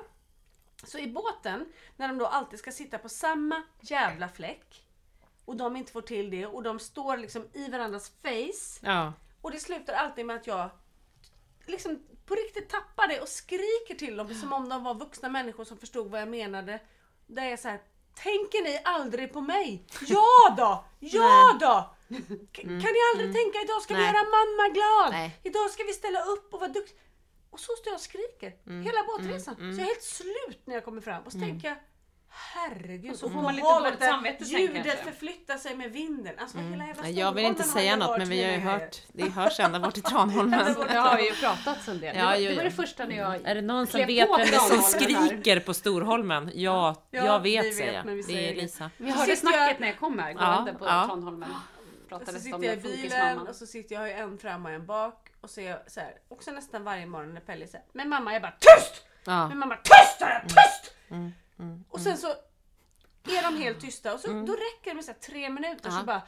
[0.84, 4.86] Så i båten, när de då alltid ska sitta på samma jävla fläck
[5.46, 9.14] och de inte får till det och de står liksom i varandras face Ja.
[9.42, 10.70] och det slutar alltid med att jag
[11.66, 15.64] liksom på riktigt tappar det och skriker till dem som om de var vuxna människor
[15.64, 16.80] som förstod vad jag menade.
[17.28, 17.82] Där jag så här,
[18.16, 19.86] tänker ni aldrig på mig?
[20.08, 20.86] Ja då!
[21.00, 21.94] Ja då!
[22.56, 24.14] K- Kan ni aldrig tänka idag ska vi Mm.
[24.14, 24.22] Nej.
[24.22, 25.12] göra mamma glad?
[25.12, 25.40] Nej.
[25.44, 26.98] Idag ska vi ställa upp och vara duktiga.
[27.50, 28.84] Och så står jag och skriker Mm.
[28.84, 29.56] hela båtresan.
[29.56, 31.78] Så jag är helt slut när jag kommer fram och så tänker jag
[32.34, 36.34] Herregud, så får man lite dåligt samvete sen Ljudet förflyttar sig med vinden.
[36.40, 39.60] Alltså hela jävla Jag vill inte säga något men vi har ju hört, det hörs
[39.60, 40.76] ända bort i Tranholmen.
[40.88, 42.16] Det har ju pratats en del.
[42.16, 42.70] Ja, det, var, jo, det var jo.
[42.70, 43.42] det första när jag...
[43.44, 46.52] Är det någon som vet vem det som skriker på Storholmen?
[46.54, 48.04] Ja, Ja, jag vi vet vet, säger jag.
[48.04, 48.56] vi Det är.
[48.56, 48.92] Lisa.
[48.98, 51.06] Jag hörde snacket när jag kom här, Ja, på ja.
[51.06, 51.50] Tranholmen.
[51.50, 54.72] Och så Pratades sitter om jag i bilen och så sitter jag, en fram och
[54.72, 57.86] en bak och så är jag så här, också nästan varje morgon när Pelle säger
[57.94, 59.06] Men mamma, jag bara TYST!
[59.26, 60.42] Men mamma, tyst jag!
[60.44, 60.96] Tyst!
[61.62, 62.28] Mm, mm, Och sen så
[63.28, 66.00] är de helt tysta och så, då räcker det med så här tre minuter Ja.
[66.00, 66.22] så bara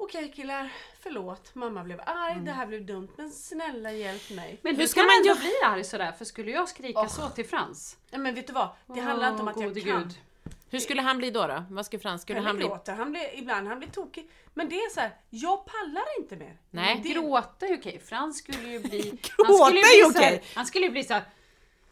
[0.00, 2.44] Okej killar, förlåt, mamma blev arg, Mm.
[2.44, 4.58] det här blev dumt men snälla hjälp mig.
[4.62, 6.12] Men Hur ska man ändå bli arg sådär?
[6.12, 7.08] För skulle jag skrika Åh.
[7.08, 7.96] så till Frans?
[8.10, 10.02] Nej men vet du vad, det handlar inte om att jag gode kan.
[10.02, 10.18] Gud.
[10.70, 11.46] Hur skulle han bli då?
[11.46, 11.64] då?
[11.70, 12.66] Vad skulle Frans, skulle Pelle han bli?
[12.66, 14.30] gråter, han blir, ibland han blir tokig.
[14.54, 16.56] Men det är så här, jag pallar inte mer.
[16.70, 17.00] Nej.
[17.02, 18.00] det, Gråta är okej.
[18.04, 19.00] Frans skulle ju bli...
[19.36, 20.42] Gråta skulle ju är bli så här- okej.
[20.54, 21.22] Han skulle ju bli såhär...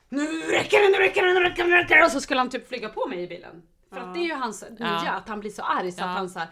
[0.08, 2.04] Nu räcker det, nu räcker det, nu räcker det, nu räcker det!
[2.04, 3.62] Och så skulle han typ flyga på mig i bilen.
[3.90, 5.10] För att det är ju hans nya, Ja.
[5.12, 6.04] att han blir så arg så Ja.
[6.06, 6.48] att han så här,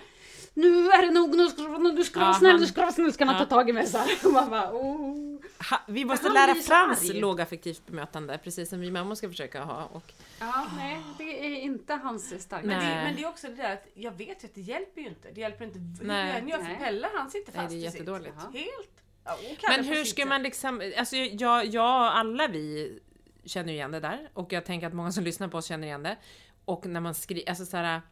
[0.57, 2.67] Nu är det nog, nu ska du vara- du ska vara Ja, snäll, han- du
[2.67, 3.45] ska vara snäll, ska han Ja.
[3.45, 4.09] ta tag i mig så här.
[4.25, 5.41] Och man bara, oh.
[5.71, 9.85] Ha, vi måste han lära Frans lågaffektivt bemötande, precis som vi mammor ska försöka ha.
[9.85, 12.67] Och, Ja, nej, det är inte hans starka.
[12.67, 13.05] Men det, Nej.
[13.05, 15.29] men det är också det där att jag vet ju att det hjälper ju inte.
[15.35, 16.29] Det hjälper inte hur Nej.
[16.29, 16.77] jag än gör för Nej.
[16.79, 17.95] Pelle han sitter Nej, fast det är i sitt.
[18.01, 18.37] jättedåligt.
[18.55, 18.91] Helt.
[19.25, 19.37] Ja,
[19.69, 22.99] Men hur sitt ska man liksom, alltså jag, jag och alla vi
[23.47, 26.03] känner igen det där och jag tänker att många som lyssnar på oss känner igen
[26.03, 26.17] det.
[26.65, 28.03] Och när man skriver, alltså så här,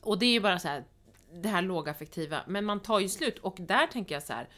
[0.00, 0.84] och det är ju bara så här,
[1.32, 4.48] det här lågaffektiva, men man tar ju slut och där tänker jag så här.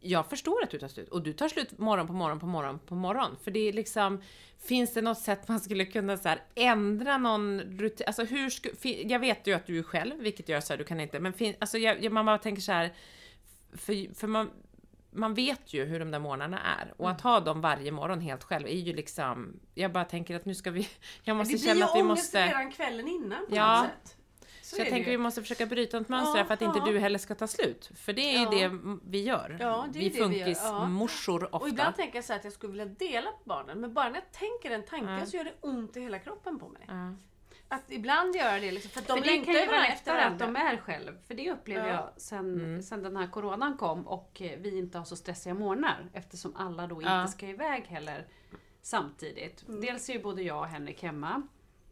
[0.00, 2.78] Jag förstår att du tar slut och du tar slut morgon på morgon på morgon
[2.78, 3.36] på morgon.
[3.42, 4.22] För det är liksom,
[4.58, 8.06] finns det något sätt man skulle kunna så här, ändra någon rutin?
[8.06, 10.84] Alltså hur sku, jag vet ju att du är själv, vilket gör så här, du
[10.84, 12.94] kan inte, men fin, alltså jag, jag, man bara tänker så här,
[13.72, 14.50] för, för man,
[15.16, 18.44] man vet ju hur de där morgnarna är och att ha dem varje morgon helt
[18.44, 20.88] själv är ju liksom, jag bara tänker att nu ska vi,
[21.22, 23.80] jag måste det blir känna ju att vi måste, redan kvällen innan på Ja.
[23.82, 24.16] något sätt.
[24.62, 25.16] Så så jag det tänker ju.
[25.16, 26.84] vi måste försöka bryta ett mönster Ja, för att inte ja.
[26.84, 27.90] du heller ska ta slut.
[27.96, 28.68] För det är ju Ja.
[28.68, 29.56] det vi gör.
[29.60, 30.44] Ja, det är vi det gör, ja.
[30.44, 31.56] funkismorsor ofta.
[31.58, 34.08] Och ibland tänker jag så här att jag skulle vilja dela på barnen men bara
[34.08, 36.86] när jag tänker den tanken så gör det ont i hela kroppen på mig.
[37.68, 39.92] Att ibland gör jag det liksom för att de För längtar ju ju vara varandra
[39.94, 41.18] efter att de är själv.
[41.26, 41.94] För det upplever Ja.
[41.94, 42.82] jag sen, Mm.
[42.82, 46.10] sen den här coronan kom och eh, vi inte har så stressiga morgnar.
[46.12, 47.20] Eftersom alla då Ja.
[47.22, 48.26] inte ska iväg heller
[48.82, 49.68] samtidigt.
[49.68, 49.80] Mm.
[49.80, 51.42] Dels är ju både jag och Henrik hemma.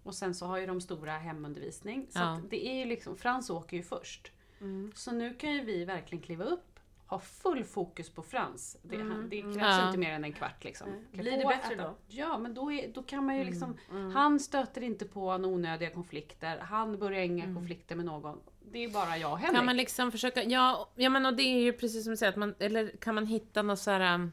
[0.03, 2.07] Och sen så har ju de stora hemundervisning.
[2.11, 2.25] Så Ja.
[2.25, 4.33] att det är ju liksom, Frans åker ju först.
[4.61, 4.93] Mm.
[4.95, 6.74] Så nu kan ju vi verkligen kliva upp,
[7.07, 8.77] ha full fokus på Frans.
[8.83, 9.29] Det, Mm.
[9.31, 9.87] det krävs Ja.
[9.87, 10.89] inte mer än en kvart liksom.
[11.13, 11.95] Blir det bättre då?
[12.07, 14.11] Ja, men då, är, då kan man ju liksom, Mm.
[14.15, 17.57] han stöter inte på en onödiga konflikter, han börjar inga Mm.
[17.57, 18.41] konflikter med någon.
[18.73, 19.57] Det är bara jag och Henrik.
[19.57, 22.33] Kan man liksom försöka, ja, ja men och det är ju precis som du säger,
[22.33, 24.15] att man, eller kan man hitta något så här.
[24.15, 24.33] um,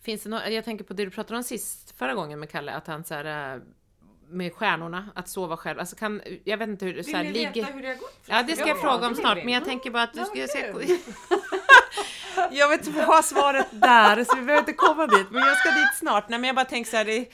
[0.00, 2.72] Finns det något, jag tänker på det du pratade om sist, förra gången med Kalle,
[2.72, 3.62] att han så här uh,
[4.34, 5.80] med stjärnorna, att sova själv.
[5.80, 7.54] Alltså kan, jag vet inte hur, så Vill här, ni ligger...
[7.54, 8.20] veta hur det har gått?
[8.26, 10.24] Ja, det ska Ja, jag fråga om vill snart, men jag tänker bara att du
[10.24, 10.38] ska...
[12.36, 15.56] Jag, jag vet inte ha svaret där, så vi behöver inte komma dit, men jag
[15.56, 16.28] ska dit snart.
[16.28, 17.26] Nej, men jag bara tänker så här, det,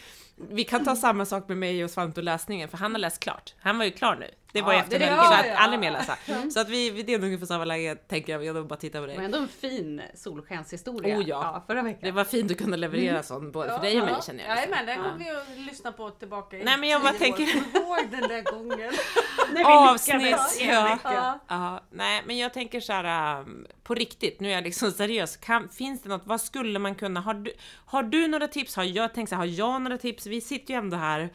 [0.50, 3.20] vi kan ta samma sak med mig och Svante och läsningen, för han har läst
[3.20, 3.54] klart.
[3.60, 4.30] Han var ju klar nu.
[4.52, 5.56] Det var Ja, efter bra, så att ja.
[5.56, 6.16] aldrig mer läsa.
[6.50, 9.06] Så att vi, vi är nog ungefär samma läge, tänker jag, jag bara titta på
[9.06, 9.16] dig.
[9.16, 11.64] var ändå en fin solskenshistoria Oh, ja.
[11.66, 12.00] förra veckan.
[12.02, 14.56] Det var fint att kunna leverera sånt, både för dig och mig känner jag.
[14.56, 17.98] Jajamän, den kommer vi att lyssna på tillbaka i Nej, men jag bara tänker- ihåg
[18.10, 18.92] den där gången?
[19.66, 20.30] Avsnitt!
[20.30, 20.98] Ja, Ja.
[21.04, 21.38] Ja.
[21.48, 25.36] Ja, nej men jag tänker så här um, på riktigt, nu är jag liksom seriös.
[25.36, 27.52] Kan, finns det något, vad skulle man kunna, har du,
[27.86, 28.76] har du några tips?
[28.76, 30.26] Har jag tänkt så här, har jag några tips?
[30.26, 31.30] Vi sitter ju ändå här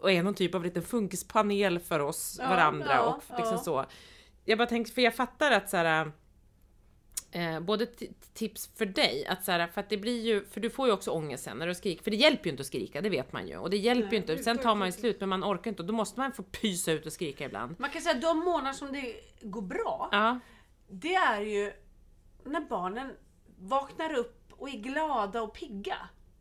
[0.00, 3.62] och är någon typ av liten funkispanel för oss Ja, varandra ja, och liksom ja.
[3.62, 3.84] så.
[4.44, 6.12] Jag bara tänkte, för jag fattar att så här
[7.30, 7.86] Eh, både
[8.34, 10.92] tips för dig, att så här, för att det blir ju, för du får ju
[10.92, 13.32] också ångest sen när du skriker, för det hjälper ju inte att skrika, det vet
[13.32, 13.56] man ju.
[13.56, 15.88] Och det hjälper ju inte, sen tar man ju slut men man orkar inte och
[15.88, 17.74] då måste man få pysa ut och skrika ibland.
[17.78, 20.10] Man kan säga att de månader som det går bra,
[20.88, 21.72] det är ju
[22.44, 23.12] när barnen
[23.58, 25.96] vaknar upp och är glada och pigga.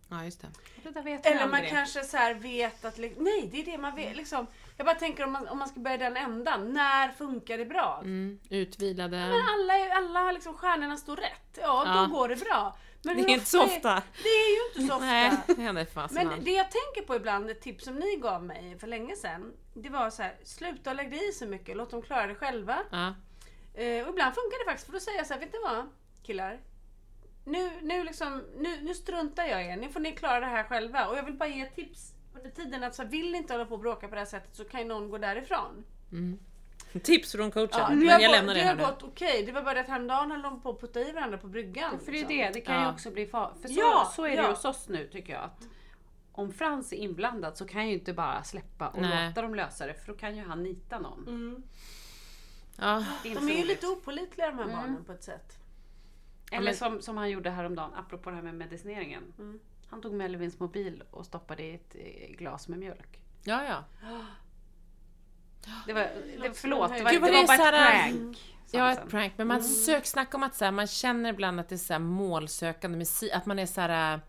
[0.10, 0.48] Ja just det.
[0.84, 1.72] Det där vet jag Eller man aldrig.
[1.72, 4.16] kanske så här vet att, nej det är det man vet.
[4.18, 4.48] Liksom.
[4.78, 8.00] Jag bara tänker om man, om man ska börja den ändan, när funkar det bra?
[8.04, 9.18] Mm, utvilade.
[9.18, 11.94] Men alla, är- alla liksom, stjärnorna står rätt, ja, Ja.
[12.10, 12.78] då går det bra.
[13.04, 14.04] Men Det är inte så ofta.
[14.24, 15.06] Det är ju inte så ofta.
[15.06, 15.88] Nej, det händer.
[16.14, 19.54] Men det jag tänker på ibland, ett tips som ni gav mig för länge sedan.
[19.74, 22.78] Det var så här, sluta lägga dig i så mycket, låt dem klara det själva.
[22.92, 23.14] Ja,
[23.74, 25.90] Eh, och ibland funkar det faktiskt, för då säger jag så här, vet ni vad
[26.24, 26.60] killar?
[27.48, 30.64] Nu, nu, liksom, nu, nu struntar jag i er, nu får ni klara det här
[30.64, 31.08] själva.
[31.08, 33.54] Och jag vill bara ge ett tips under tiden att så här, vill ni inte
[33.54, 35.84] hålla på och bråka på det här sättet så kan ju någon gå därifrån.
[37.04, 38.92] Tips från coachen, Ja, men det har, jag gått- lämnar det det här har nu.
[38.94, 41.38] gått okej, det var bara det att häromdagen höll de på att putta i varandra
[41.38, 42.00] på bryggan.
[42.00, 42.38] För det är liksom.
[42.38, 42.92] det, det kan ju Ja.
[42.94, 43.54] också bli far.
[43.62, 44.44] För så, Ja, så är det ja.
[44.44, 45.44] ju hos oss nu tycker jag.
[45.44, 45.68] Att
[46.32, 49.28] om Frans är inblandad så kan jag ju inte bara släppa och Nej.
[49.30, 51.28] låta dem lösa det för då kan ju han nita någon.
[51.28, 51.64] Mm.
[52.80, 54.76] Ja, Det är De är ju lite opålitliga de här Mm.
[54.78, 55.60] barnen på ett sätt.
[56.52, 59.34] Eller men- som, som han gjorde häromdagen, apropå det här med medicineringen.
[59.40, 59.60] Mm.
[59.90, 63.20] Han tog Melvins mobil och stoppade i ett eh, glas med mjölk.
[63.44, 63.84] ja, ja.
[65.86, 66.02] Det var,
[66.42, 68.56] det, förlåt, det var, Gud, det var bara ett prank.
[68.72, 69.34] Ja, ett prank.
[69.38, 71.94] Men man sök, snacka om att så här, man känner ibland att det är så
[71.94, 74.14] här målsökande att man är så här.
[74.14, 74.20] äh,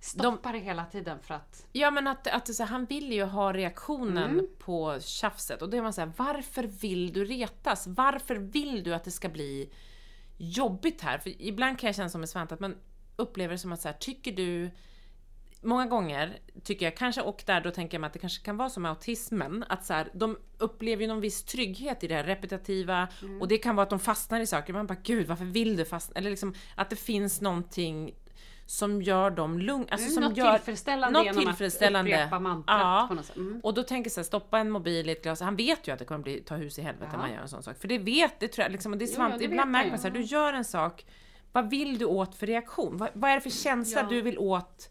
[0.00, 1.66] Stoppar det hela tiden för att...
[1.72, 4.46] Ja men att, att så här, han vill ju ha reaktionen Mm.
[4.58, 7.86] på tjafset och då är man så här, varför vill du retas?
[7.86, 9.70] Varför vill du att det ska bli
[10.40, 11.18] jobbigt här?
[11.18, 12.76] För ibland kan jag känna som med Svante att man
[13.16, 14.70] upplever det som att så här, tycker du
[15.62, 18.56] Många gånger tycker jag kanske, och där då tänker jag mig att det kanske kan
[18.56, 22.14] vara som med autismen, att så här, de upplever ju någon viss trygghet i det
[22.14, 23.08] här repetitiva
[23.40, 25.84] och det kan vara att de fastnar i saker, man bara gud varför vill du
[25.84, 26.14] fastna?
[26.18, 28.14] Eller liksom att det finns någonting
[28.70, 29.86] som gör dem lugna.
[29.90, 32.14] Alltså Mm, som något gör tillfredsställande något genom tillfredsställande.
[32.14, 33.04] att upprepa mantrat Ja.
[33.08, 33.36] på något sätt.
[33.36, 33.60] Mm.
[33.62, 35.40] Och då tänker jag så här, stoppa en mobil i ett glas.
[35.40, 37.16] Han vet ju att det kommer bli, ta hus i helvete Ja.
[37.18, 37.76] när man gör en sån sak.
[37.78, 38.92] För det vet, det tror jag liksom.
[38.92, 40.64] Och det är Jo, svant, ja, det ibland märker man så här, du gör en
[40.64, 41.06] sak,
[41.52, 42.96] vad vill du åt för reaktion?
[42.96, 44.06] Vad, vad är det för känsla Ja.
[44.08, 44.88] du vill åt?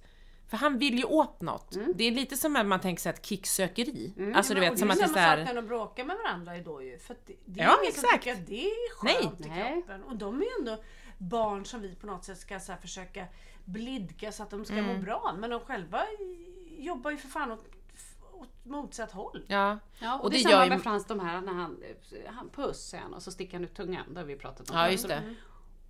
[0.49, 1.75] För han vill ju åt något.
[1.75, 1.93] Mm.
[1.95, 4.13] Det är lite som när man tänker sig ett kicksökeri.
[4.35, 5.67] Alltså du Ja, vet, och som det att är det är samma sak när de
[5.67, 6.99] bråkar med varandra då ju.
[6.99, 8.23] För det, det är Ja, ingen som exakt.
[8.23, 9.15] tycker att det är Nej.
[9.15, 9.73] skönt i Nej.
[9.73, 10.03] kroppen.
[10.03, 10.83] Och de är ju ändå
[11.17, 13.25] barn som vi på något sätt ska så försöka
[13.69, 14.95] blidka så att de ska Mm.
[14.95, 15.35] må bra.
[15.39, 16.03] Men de själva
[16.77, 17.65] jobbar ju för fan åt,
[18.33, 19.45] åt motsatt håll.
[19.47, 19.79] Ja.
[19.99, 21.83] Ja, och, Och det, det är gör samma ju- med Frans de här när han,
[22.27, 24.13] han puss och så sticker han ut tungan.
[24.13, 24.77] Det har vi pratat om.
[24.77, 25.35] ja, just det.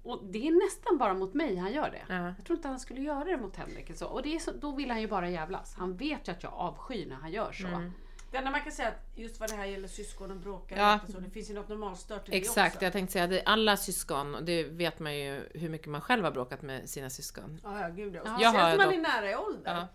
[0.03, 2.15] Och det är nästan bara mot mig han gör det.
[2.15, 2.33] Ja.
[2.37, 3.97] Jag tror inte han skulle göra det mot Henrik.
[3.97, 4.05] Så.
[4.07, 5.75] Och det är så, då vill han ju bara jävlas.
[5.75, 7.67] Han vet ju att jag avskyr när han gör så.
[7.67, 7.91] Mm.
[8.31, 10.99] Det enda man kan säga att just vad det här gäller syskon och bråkar Ja.
[11.03, 12.85] och så, det finns ju något normalstört i det Exakt, också.
[12.85, 13.43] jag tänkte säga det.
[13.45, 17.09] Alla syskon, och det vet man ju hur mycket man själv har bråkat med sina
[17.09, 17.59] syskon.
[17.63, 18.21] Ja, ja, gud ja.
[18.21, 19.71] Speciellt när man är nära i ålder.
[19.75, 19.87] Ja.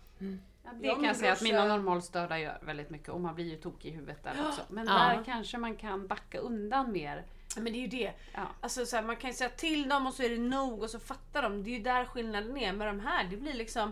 [0.63, 3.45] Ja, det Ja, kan jag säga att mina normalstörda gör väldigt mycket och man blir
[3.45, 4.61] ju tokig i huvudet där också.
[4.69, 4.93] Men Ja.
[4.93, 7.25] där kanske man kan backa undan mer.
[7.55, 8.11] Men det är ju det.
[8.33, 8.41] Ja.
[8.61, 10.89] Alltså, så här, man kan ju säga till dem och så är det nog och
[10.89, 11.63] så fattar de.
[11.63, 13.23] Det är ju där skillnaden är med de här.
[13.23, 13.91] Det blir liksom...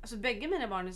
[0.00, 0.94] Alltså bägge mina barn, är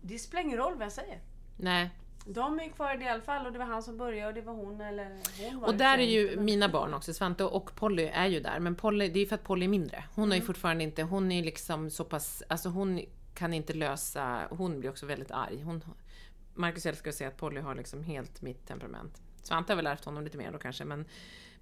[0.00, 1.20] det spelar ingen roll vad jag säger.
[1.60, 1.90] Nej.
[2.30, 4.34] De är kvar i det i alla fall och det var han som började och
[4.34, 5.08] det var hon eller
[5.50, 8.60] hon var Och där är ju mina barn också, Svante och Polly är ju där.
[8.60, 10.04] Men Polly, det är ju för att Polly är mindre.
[10.14, 10.32] Hon Mm.
[10.32, 13.00] är ju fortfarande inte, hon är liksom så pass, alltså hon
[13.34, 15.62] kan inte lösa, hon blir också väldigt arg.
[15.62, 15.84] Hon,
[16.54, 19.22] Marcus älskar att säga att Polly har liksom helt mitt temperament.
[19.42, 21.04] Svante har väl ärvt honom lite mer då kanske, men,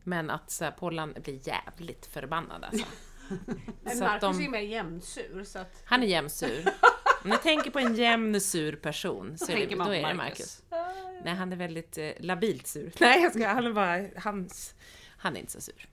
[0.05, 2.87] men att så här, Pollan blir jävligt förbannad alltså.
[3.83, 5.83] Men Marcus de- är ju mer jämnsur så att...
[5.85, 6.69] Han är jämnsur.
[7.25, 10.63] Om ni tänker på en jämn sur person så är det, då är det Marcus.
[10.71, 10.95] Marcus.
[11.25, 12.93] Nej, han är väldigt eh, labilt sur.
[13.01, 14.75] Nej, jag ska, han är bara, hans,
[15.19, 15.89] han är inte så sur.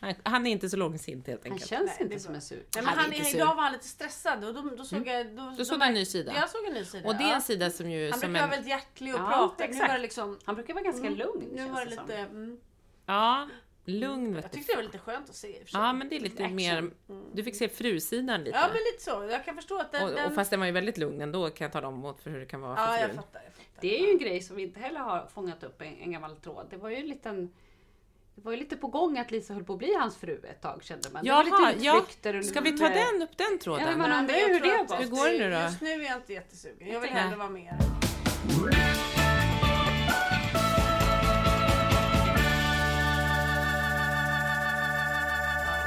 [0.00, 1.70] Han, han är inte så långsint helt Han enkelt.
[1.70, 2.56] känns Nej, inte som en sur.
[2.56, 3.36] Nej, men Han är han, är, sur.
[3.36, 5.36] idag var han lite stressad och då, då såg jag...
[5.36, 6.32] Då, Då såg du en ny sida.
[6.36, 7.08] Jag såg en ny sida.
[7.08, 8.10] Och det är en sida som ju...
[8.10, 9.54] Han som brukar en, vara väldigt hjärtlig och Ja, prata.
[9.58, 9.88] Nu exakt.
[9.88, 10.38] var det liksom...
[10.44, 12.16] Han brukar vara ganska lugn Nu var det lite...
[12.16, 12.58] Mm,
[13.06, 13.48] Ja,
[13.88, 15.64] lugn vet jag tyckte det var lite skönt att se i.
[15.66, 16.56] Ja, men det är lite action.
[16.56, 16.90] mer...
[17.32, 18.58] Du fick se frusidan lite.
[18.58, 19.28] Ja, men lite så.
[19.30, 20.02] Jag kan förstå att den...
[20.04, 20.26] och, den...
[20.26, 22.46] och fast den var ju väldigt lugn ändå kan jag tala om för hur det
[22.46, 23.16] kan vara Ja, för jag frun.
[23.16, 23.40] fattar.
[23.44, 23.80] Jag fattar.
[23.80, 26.36] Det är ju en grej som vi inte heller har fångat upp en, en gammal
[26.36, 26.66] tråd.
[26.70, 27.52] Det var ju en liten
[28.36, 30.62] det var ju lite på gång att Lisa höll på att bli hans fru ett
[30.62, 31.24] tag kände man.
[31.24, 31.98] Det var Jaha, lite ja.
[31.98, 33.82] utflykter under- Ska vi ta den upp den tråden?
[33.84, 34.96] Ja, men man undrar men jag hur det.
[34.96, 35.60] Hur går det nu då?
[35.60, 36.88] Just nu är jag inte jättesugen.
[36.88, 37.74] Jag vill hellre vara med.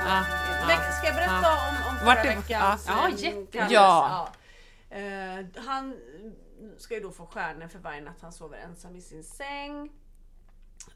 [0.09, 0.25] Ja,
[0.69, 0.91] ja.
[0.91, 2.85] ska jag berätta om, om Vart förra veckans...
[2.87, 3.09] ja.
[3.19, 3.67] Ja?
[3.69, 3.69] Ja.
[3.69, 4.97] Ja.
[4.97, 5.99] Eh, han
[6.77, 9.91] ska ju då få stjärnor för varje natt han sover ensam i sin säng.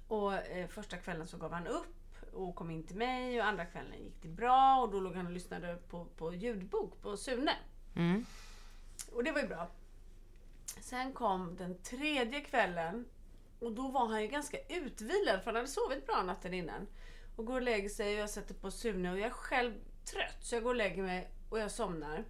[0.08, 3.66] Och eh, första kvällen så gav han upp och kom in till mig och andra
[3.66, 7.56] kvällen gick det bra och då låg han och lyssnade på, på ljudbok på Sune.
[7.96, 8.26] Mm.
[9.12, 9.68] Och det var ju bra.
[10.82, 13.06] Sen kom den tredje kvällen
[13.60, 16.88] och då var han ju ganska utvilad för han hade sovit bra natten innan.
[17.36, 19.74] Och går och lägger sig och jag sätter på Sune och jag är själv
[20.06, 22.26] trött så jag går och lägger mig och jag somnar.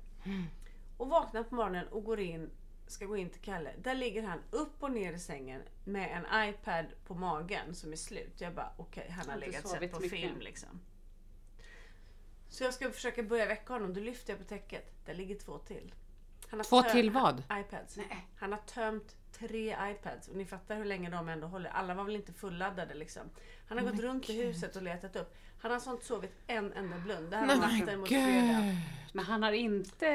[0.97, 2.49] Och vaknar på morgonen och går in,
[2.87, 3.73] ska gå in till Kalle.
[3.77, 7.95] Där ligger han upp och ner i sängen med en iPad på magen som är
[7.95, 8.41] slut.
[8.41, 10.19] Jag bara okej, han har legat sett på mycket.
[10.19, 10.79] film liksom.
[12.49, 13.93] Så jag ska försöka börja väcka honom.
[13.93, 15.05] Då lyfter jag på täcket.
[15.05, 15.93] Där ligger två till.
[16.49, 17.43] Han har Två till vad?
[17.53, 17.97] iPads.
[18.35, 21.69] Han har tömt tre iPads och ni fattar hur länge de ändå håller.
[21.69, 23.21] Alla var väl inte fulladdade liksom.
[23.69, 25.35] Han har gått runt i huset och letat upp.
[25.61, 27.31] Han har sånt sovit en enda blund.
[27.31, 28.61] Det här var Nej, natten mot men fredag.
[28.61, 28.75] gud.
[29.13, 30.05] Men han har inte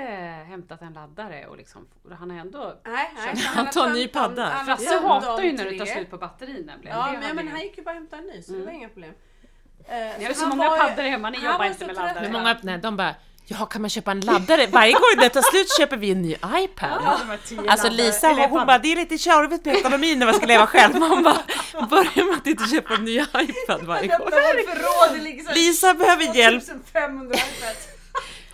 [0.48, 1.86] hämtat en laddare och liksom,
[2.18, 2.80] han har ändå...
[2.84, 3.36] Nej, nej.
[3.44, 4.44] Han har tar en ny padda.
[4.48, 6.98] han Frasse hatar ju när det tar slut på batteri nämligen.
[6.98, 8.88] Ja, men, men han gick ju bara och hämtade en ny så det var inga
[8.88, 9.14] problem.
[9.84, 11.94] Eh, Ni har ju så så han många paddor hemma, ni han jobbar inte med
[11.96, 12.32] laddare.
[12.32, 13.14] Många, nej, de bara,
[13.48, 14.66] ja kan man köpa en laddare?
[14.66, 17.02] Varje gång det tar slut köper vi en ny iPad.
[17.68, 20.66] Alltså Lisa hon, hon bara, det är lite tjorvigt med ekonomin när man ska leva
[20.66, 20.96] själv.
[20.98, 24.28] Man bara, börjar med att inte köpa en ny iPad varje gång.
[25.54, 26.66] Lisa behöver hjälp.
[26.66, 27.88] 2500 iPads.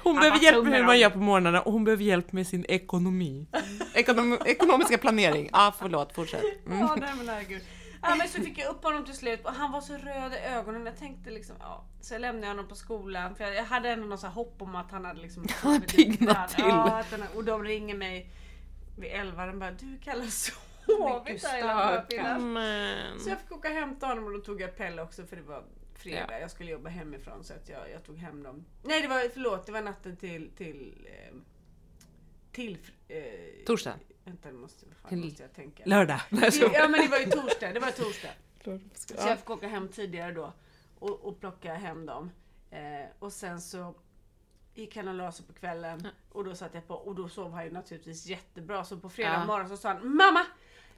[0.05, 2.65] Hon behöver hjälp med hur man gör på morgnarna och hon behöver hjälp med sin
[2.69, 3.47] ekonomi.
[3.95, 5.49] Ekonom, ekonomiska planering.
[5.53, 6.43] Ja, ah, förlåt, fortsätt.
[6.67, 6.81] Mm.
[6.81, 7.63] Ja, nej men herregud.
[8.05, 10.37] Ja, men så fick jag upp honom till slut och han var så röd i
[10.37, 10.87] ögonen.
[10.87, 11.85] Jag tänkte liksom, ja.
[12.01, 14.91] Så jag lämnade honom på skolan för jag, hade ändå någon så hopp om att
[14.91, 15.47] han hade liksom
[15.89, 16.65] piggnat till.
[16.65, 18.31] Ja, att han, och de ringer mig
[18.99, 22.05] vid 11 och bara du Kalle sovit där hela.
[23.19, 25.43] Så jag fick åka och hämta honom och då tog jag Pelle också för det
[25.43, 25.65] var
[25.95, 26.41] fredag.
[26.41, 28.65] Jag skulle jobba hemifrån så att jag, jag tog hem dem.
[28.83, 31.35] Nej det var, förlåt, det var natten till till eh,
[32.53, 33.95] till eh, Torsdag?
[34.25, 35.83] Vänta, det måste, fan måste jag tänka.
[35.87, 36.21] Lördag.
[36.75, 38.31] Ja men det var ju torsdag, det var torsdag.
[38.95, 40.53] Så jag fick åka hem tidigare då
[40.99, 42.31] och, och plocka hem dem.
[42.71, 42.79] Eh,
[43.19, 43.95] och sen så
[44.75, 47.53] gick han och la sig på kvällen och då satte jag på och då sov
[47.53, 48.85] han ju naturligtvis jättebra.
[48.85, 49.45] Så på fredag Ja.
[49.47, 50.47] morgon så sa han Mamma!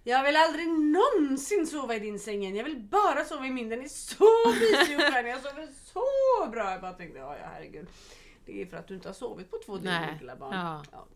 [0.02, 2.56] Jag vill aldrig någonsin sova i din säng igen.
[2.56, 3.68] Jag vill bara sova i min.
[3.68, 4.24] Den är så
[4.60, 5.26] mysig och skön.
[5.26, 6.70] Jag sover så bra.
[6.70, 7.86] Jag bara tänkte, ja, herregud.
[8.44, 10.54] Det är för att du inte har sovit på två dygn lilla barn.
[10.54, 10.82] Ja.
[10.92, 11.06] Ja.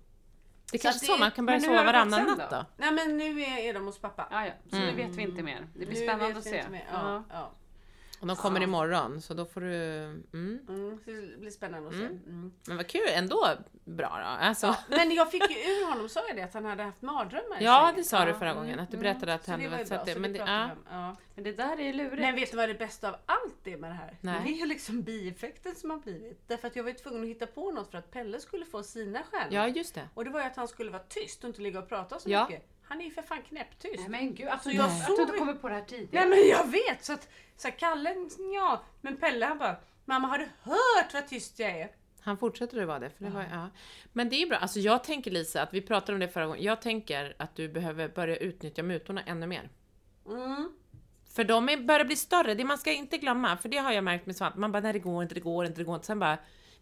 [0.72, 2.56] Det är Så kanske att så det- man kan börja sova varannan natt då?
[2.56, 2.64] då.
[2.76, 4.28] Nej men nu är, är de hos pappa.
[4.30, 4.52] Ja, ja.
[4.70, 4.88] Så Mm.
[4.88, 5.66] nu vet vi inte mer.
[5.74, 6.64] Det blir Nu spännande att se.
[6.92, 7.50] Ja, ja.
[8.20, 9.74] Och de kommer imorgon, så då får du...
[10.32, 10.60] Mm.
[10.68, 12.04] Mm, det blir spännande att se.
[12.04, 12.52] Mm.
[12.66, 13.48] Men vad kul, ändå
[13.84, 14.46] bra då.
[14.46, 17.02] Alltså, Ja, men jag fick ju ur honom, sa jag det, att han hade haft
[17.02, 19.68] mardrömmar Ja, det sa du Ja, förra gången, att du mm, berättade att han var
[19.68, 20.70] hade ju så men det- ja.
[20.90, 21.16] ja.
[21.34, 22.20] Men det där är lurigt.
[22.20, 24.16] Men vet du vad det bästa av allt är med det här?
[24.20, 24.40] Nej.
[24.44, 26.48] Det är ju liksom bieffekten som har blivit.
[26.48, 28.82] Därför att jag var ju tvungen att hitta på något för att Pelle skulle få
[28.82, 29.48] sina stjärnor.
[29.54, 30.08] ja, just det.
[30.14, 32.30] Och det var ju att han skulle vara tyst och inte ligga och prata så
[32.30, 32.46] Ja.
[32.48, 32.66] mycket.
[32.90, 33.98] Han är ju för fan knäpptyst.
[33.98, 36.26] Nej men gud, alltså Så jag jag att du inte kommer på det här tidigare.
[36.26, 37.04] Nej men jag vet!
[37.04, 38.14] Så att så här, Kalle,
[38.54, 38.82] ja.
[39.00, 41.90] Men Pelle han bara Mamma har du hört vad tyst jag är?
[42.20, 43.70] Han fortsätter att vara det, för det var, ja.
[44.12, 46.62] Men det är bra, alltså jag tänker Lisa, att vi pratade om det förra gången,
[46.62, 49.70] jag tänker att du behöver börja utnyttja mutorna ännu mer.
[50.26, 50.72] Mm.
[51.30, 54.04] För de är, börjar bli större, det man ska inte glömma, för det har jag
[54.04, 56.06] märkt med Svante, man bara nej det går inte, det går inte, det går inte.
[56.06, 56.38] Sen bara,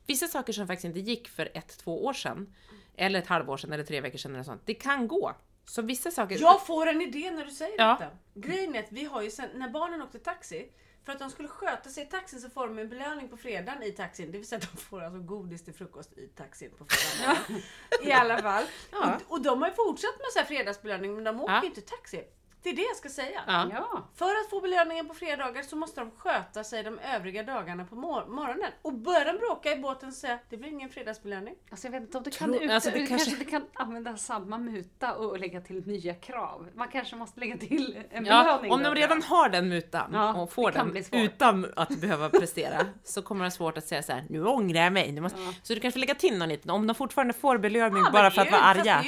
[0.06, 2.54] vissa saker som faktiskt inte gick för ett, två år sedan,
[2.96, 5.34] eller ett halvår sedan, eller tre veckor sedan eller sånt, det kan gå.
[5.68, 6.38] Så vissa saker...
[6.38, 7.96] Jag får en idé när du säger Ja.
[8.00, 8.10] detta.
[8.34, 10.72] Grejen är att vi har ju sen, när barnen åkte taxi,
[11.04, 13.82] för att de skulle sköta sig i taxin så får de en belöning på fredagen
[13.82, 14.32] i taxin.
[14.32, 17.62] Det vill säga att de får alltså godis till frukost i taxin på fredagen.
[18.02, 18.64] I alla fall.
[18.92, 19.14] Ja.
[19.26, 21.60] Och, och de har ju fortsatt med så här fredagsbelöning men de åker Ja.
[21.62, 22.24] ju inte taxi.
[22.62, 23.40] Det är det jag ska säga.
[23.46, 23.68] Ja.
[23.72, 24.08] Ja.
[24.14, 27.94] För att få belöningen på fredagar så måste de sköta sig de övriga dagarna på
[27.94, 28.70] mor- morgonen.
[28.82, 31.54] Och börjar de bråka i båten så säger jag, det blir ingen fredagsbelöning.
[31.70, 33.30] Alltså jag vet inte om du kan, Tror- ut, alltså, det du kanske- kanske...
[33.44, 36.68] inte kan använda samma muta och lägga till nya krav.
[36.74, 38.72] Man kanske måste lägga till en Ja, belöning.
[38.72, 43.22] om de redan har den mutan Ja, och får den utan att behöva prestera så
[43.22, 45.12] kommer det vara svårt att säga så här: nu ångrar jag mig.
[45.12, 45.38] Nu måste...
[45.62, 48.30] Så du kanske får lägga till någon liten, om de fortfarande får belöning Ja, bara
[48.30, 49.04] för att det är vara arga.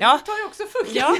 [0.00, 0.46] Fast det är ju Ja.
[0.48, 0.94] också funkat.
[0.94, 1.16] Ja,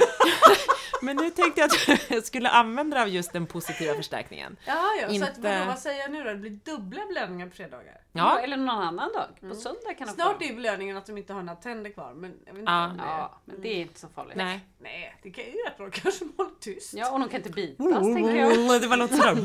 [1.01, 4.57] men nu tänkte jag att jag skulle använda av just den positiva förstärkningen.
[4.65, 5.07] Ja, ja.
[5.07, 6.29] Så att, Inte- vadå, vad säger jag nu då?
[6.29, 8.01] Det blir dubbla belöningar på fredagar.
[8.11, 8.35] Ja.
[8.37, 9.49] Ja, Eller någon annan dag.
[9.49, 10.43] På söndag kan de Snart få.
[10.43, 12.13] är ju belöningen att de inte har några tänder kvar.
[12.13, 12.85] Men jag vet inte Ja.
[12.87, 13.07] om det är...
[13.07, 14.35] Ja, men det är inte så farligt.
[14.37, 14.59] nej.
[14.85, 15.89] Nej, det kan ju rätt bra.
[15.89, 16.93] Kanske hålla tyst.
[16.93, 18.81] Ja, och de kan inte bitas tänker jag.
[18.81, 19.35] Det var låter sådär.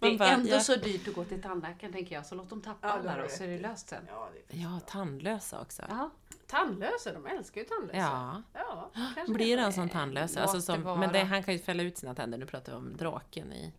[0.00, 2.26] Det Man är ändå så dyrt att gå till tandläkaren tänker jag.
[2.26, 4.04] Så låt dem tappa alla då så är det löst sen.
[4.08, 4.62] Ja, det är...
[4.62, 5.82] Ja, tandlösa också.
[5.88, 6.10] Ja.
[6.46, 7.98] Tandlösa, de älskar ju tandlösa.
[7.98, 8.42] Ja.
[8.54, 10.36] ja kanske Blir en sån tandlös?
[10.36, 12.38] Alltså som, men det, han kan ju fälla ut sina tänder.
[12.38, 13.72] Nu pratar vi om draken i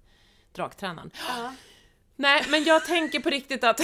[0.51, 1.11] Draktränaren.
[1.27, 1.53] Ja.
[2.15, 3.81] Nej, men jag tänker på riktigt att,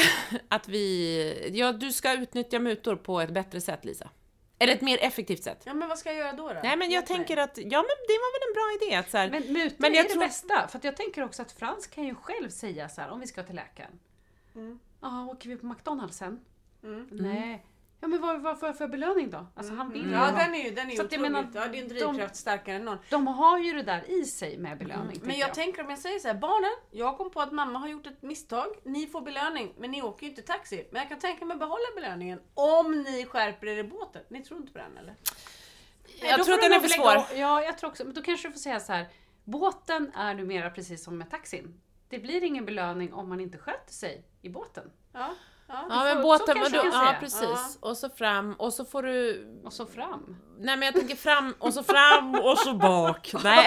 [0.49, 1.51] att vi...
[1.53, 4.09] Ja, du ska utnyttja mutor på ett bättre sätt, Lisa.
[4.59, 5.61] Eller ett mer effektivt sätt.
[5.65, 6.47] ja, men vad ska jag göra då?
[6.53, 6.59] då?
[6.63, 7.07] Nej, men jag mig.
[7.07, 9.75] tänker att, ja men det var väl en bra idé att så här, Men mutor
[9.79, 10.67] Men jag är tror- det bästa.
[10.67, 13.27] För att jag tänker också att Frans kan ju själv säga så här om vi
[13.27, 13.99] ska till läkaren.
[15.01, 16.39] Ja, åker vi på McDonalds sen?
[16.83, 17.07] Mm.
[17.11, 17.65] Nej.
[18.05, 19.47] Ja men vad, vad får jag för belöning då?
[19.55, 21.21] Alltså han vill ju Ja, ha- den är ju, den är ju Så att jag
[21.21, 21.31] otroligt.
[21.53, 22.97] menar, ja, det är en de- drivkraft starkare än någon.
[23.09, 25.05] De har ju det där i sig med belöning.
[25.05, 27.79] Men tänker jag tänker om jag säger så här, barnen, jag kom på att mamma
[27.79, 28.67] har gjort ett misstag.
[28.83, 30.87] Ni får belöning, men ni åker ju inte taxi.
[30.91, 34.21] Men jag kan tänka mig behålla belöningen om ni skärper er i båten.
[34.29, 35.15] Ni tror inte på den eller?
[36.21, 37.37] Jag då tror att den är för svår.
[37.39, 38.03] Ja, jag tror också.
[38.05, 39.05] Men då kanske du får säga så här.
[39.43, 41.81] Båten är numera precis som med taxin.
[42.09, 44.91] Det blir ingen belöning om man inte sköter sig i båten.
[45.13, 45.29] Ja,
[45.67, 45.85] ja.
[45.89, 47.77] Ja men får- båten, så men då, ja precis.
[47.81, 49.47] Och så fram, och så får du...
[49.65, 50.37] Och så fram.
[50.59, 53.31] Nej men jag tänker fram, och så fram, och så bak.
[53.43, 53.65] Nej.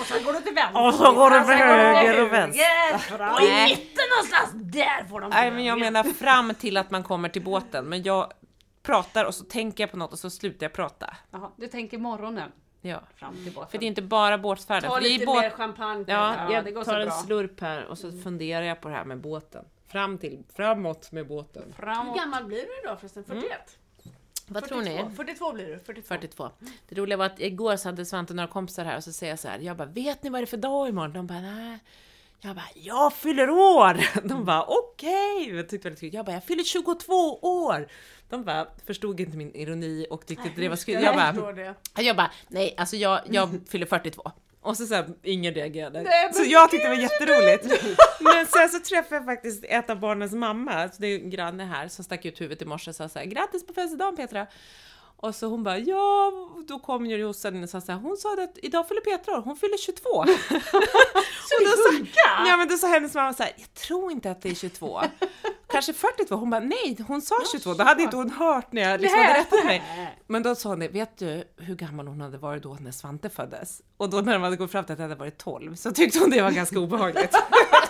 [0.00, 0.86] Och sen går du till vänster.
[0.86, 3.32] Och så går du går höger till och vänster.
[3.34, 7.02] Och i mitten någonstans, där får de Nej men jag menar fram till att man
[7.02, 7.84] kommer till båten.
[7.84, 8.32] Men jag
[8.82, 11.16] pratar och så tänker jag på något och så slutar jag prata.
[11.30, 13.00] Jaha, du tänker morgonen Ja.
[13.16, 13.70] fram till båten.
[13.70, 14.90] För det är inte bara båtfärden.
[14.90, 15.42] Ta lite båt...
[15.42, 16.04] mer champagne.
[16.08, 16.34] Ja.
[16.50, 17.16] Ja, det går tar så en bra.
[17.16, 19.64] slurp här och så funderar jag på det här med båten.
[19.92, 21.62] Fram till, framåt med båten.
[21.66, 22.16] Hur Framåt.
[22.16, 23.24] gammal blir du idag förresten?
[23.24, 23.78] 41?
[24.46, 25.04] Vad tror ni?
[25.16, 25.78] 42 blir du.
[25.78, 26.08] 42.
[26.08, 26.50] 42.
[26.88, 29.38] Det roliga var att igår så hade Svante några kompisar här och så säger jag
[29.38, 31.12] så här, jag bara, vet ni vad det är för dag imorgon?
[31.12, 31.78] De bara, nej.
[32.40, 34.22] Jag bara, jag fyller år!
[34.28, 35.56] De bara, okej!
[35.56, 36.14] Jag tyckte lite kul.
[36.14, 37.88] Jag bara, jag fyller 22 år!
[38.28, 40.94] De bara, förstod inte min ironi och tyckte inte det var skoj.
[40.94, 41.74] Jag bara, förstår det.
[42.02, 44.32] jag bara, nej alltså jag, jag fyller 42.
[44.62, 46.02] Och så, så här, ingen reagerade.
[46.02, 47.64] Nej, så jag tyckte det var jätteroligt.
[48.20, 51.64] Men sen så träffade jag faktiskt ett av barnens mamma, alltså det är en granne
[51.64, 54.46] här, som stack ut huvudet i morse och sa så här, grattis på födelsedagen Petra!
[55.22, 56.32] Och så hon bara, ja,
[56.68, 59.42] då kom ju Jossan och sa så här, hon sa att idag fyller Petra år,
[59.42, 60.10] hon fyller 22.
[60.18, 60.26] och
[61.60, 62.06] då sa,
[62.46, 65.00] ja men då sa hennes mamma så här, jag tror inte att det är 22.
[65.66, 66.36] Kanske 42.
[66.36, 67.74] Hon bara, nej hon sa 22.
[67.74, 69.82] Då hade inte hon hört när jag liksom hade rättat mig.
[70.26, 73.30] Men då sa hon det, vet du hur gammal hon hade varit då när Svante
[73.30, 73.82] föddes?
[73.96, 76.18] Och då när de hade gått fram till att det hade varit 12 så tyckte
[76.18, 77.34] hon det var ganska obehagligt.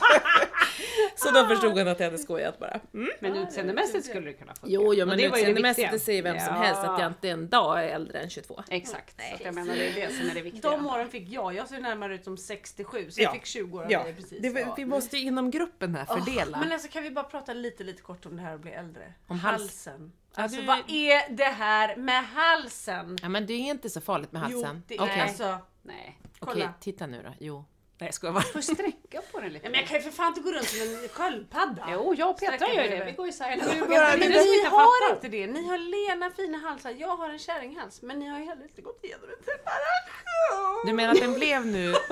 [1.16, 2.80] Så då förstod han att jag hade skojat bara.
[2.94, 3.10] Mm.
[3.20, 4.74] Men utseendemässigt skulle det kunna funka.
[4.74, 7.84] Jo, jo men det utseendemässigt det säger vem som helst att jag inte en dag
[7.84, 8.62] är äldre än 22.
[8.70, 9.20] Exakt.
[9.28, 10.70] Så att jag menar det är det som är det viktiga.
[10.70, 11.54] De åren fick jag.
[11.54, 13.24] Jag ser närmare ut som 67 så Ja.
[13.24, 14.42] jag fick 20 år av Ja, precis.
[14.42, 16.58] det, vi måste ju inom gruppen här fördela.
[16.58, 19.12] Men alltså kan vi bara prata lite lite kort om det här att bli äldre?
[19.26, 20.12] Om hals- halsen.
[20.34, 23.16] Alltså du- vad är det här med halsen?
[23.22, 24.82] Ja men det är inte så farligt med halsen.
[24.88, 25.58] Jo, det Okej, är alltså...
[25.82, 26.18] Nej.
[26.40, 26.72] okej, kolla.
[26.80, 27.34] titta nu då.
[27.40, 27.64] Jo.
[28.02, 28.42] Nej jag skojar bara.
[28.44, 29.66] Får sträcka på den lite.
[29.66, 31.88] Ja, men jag kan ju för fan inte gå runt som en sköldpadda.
[31.92, 33.04] Jo, jag och Petra Sträcka gör ju det.
[33.04, 34.18] Vi går isär hela Men dagen.
[34.20, 35.46] ni har inte det.
[35.46, 36.90] Ni har lena fina halsar.
[36.90, 38.02] Jag har en kärringhals.
[38.02, 40.86] Men ni har ju heller inte gått igenom en separation.
[40.86, 41.94] Du menar att den blev nu...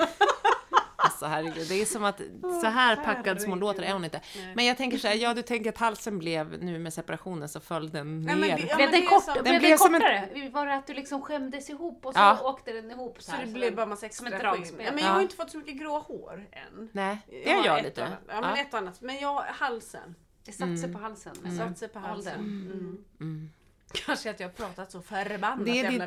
[1.21, 2.21] Alltså herregud, det är som att
[2.61, 4.21] så här packad som hon låter är hon inte.
[4.55, 7.59] Men jag tänker så här, ja du tänker att halsen blev nu med separationen så
[7.59, 8.57] föll den Nej, men ner.
[8.57, 10.49] det- ja, Blev den, det kort, blev Den blev som en- kortare?
[10.51, 12.39] Var det att du liksom skämdes ihop och så Ja.
[12.43, 13.41] åkte den ihop så Så här?
[13.45, 14.39] det så blev bara massa extra skinn.
[14.39, 14.85] dragspel.
[14.85, 15.05] Ja, men Ja.
[15.09, 16.89] jag har inte fått så mycket grå hår än.
[16.91, 18.05] Nej, det har jag lite.
[18.05, 18.19] annat.
[18.27, 18.57] Ja, men Ja.
[18.61, 19.01] ett annat.
[19.01, 20.15] Men jag, halsen.
[20.45, 21.33] Det satte sig på halsen.
[21.45, 21.57] Mm.
[21.57, 22.39] Satt sig på halsen.
[22.39, 23.05] Åldern.
[23.19, 23.49] Mm.
[23.93, 25.99] Kanske att jag har pratat så förbannat Det är, det, det är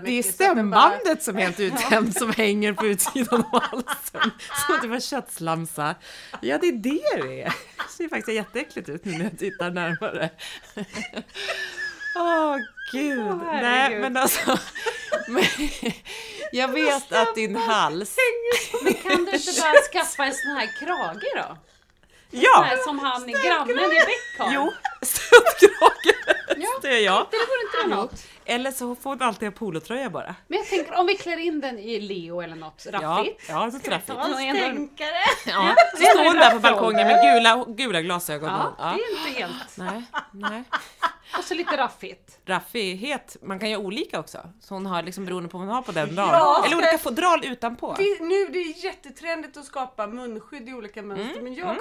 [0.55, 4.31] den bara- stämbandet som är helt uttänt som hänger på utsidan av halsen.
[4.67, 5.95] Som att det var köttslamsa.
[6.41, 7.45] Ja, det är det det är.
[7.45, 10.31] Det ser faktiskt jätteäckligt ut nu när jag tittar närmare.
[12.17, 12.57] Åh
[12.93, 13.19] gud.
[13.37, 14.01] Nej, herregud.
[14.01, 14.59] men alltså.
[15.29, 15.45] Men,
[16.53, 18.17] jag vet att din hals...
[18.83, 21.57] Men kan du inte bara skaffa en sån här krage då?
[22.31, 22.63] Ja!
[22.69, 24.53] här som han grannen i Bäck har?
[24.55, 24.73] Jo,
[25.05, 26.15] stötkrage.
[26.57, 26.69] Ja.
[26.83, 27.27] Det är jag.
[27.31, 28.27] Det vore inte det något?
[28.47, 30.35] Eller så får hon alltid ha polotröja bara.
[30.49, 33.43] Men jag tänker om vi klär in den i Leo eller något Ja, raffigt.
[33.49, 34.19] ja så träffigt.
[34.19, 35.23] Ta en Stänkare!
[35.47, 38.49] Ja, så står hon där på balkongen med gula, gula glasögon.
[38.51, 38.85] Ja, Ja.
[38.97, 39.77] det är inte helt.
[39.77, 40.03] Nej,
[40.33, 40.65] nej.
[41.39, 42.39] Och så lite raffigt.
[42.47, 44.39] Raffighet, man kan göra olika också.
[44.61, 46.29] Så hon har liksom beroende på vad hon har på den dagen.
[46.33, 47.95] Ja, Eller olika fodral utanpå.
[47.99, 51.81] Vi, nu det är jättetrendigt att skapa munskydd i olika mönster men jag kommer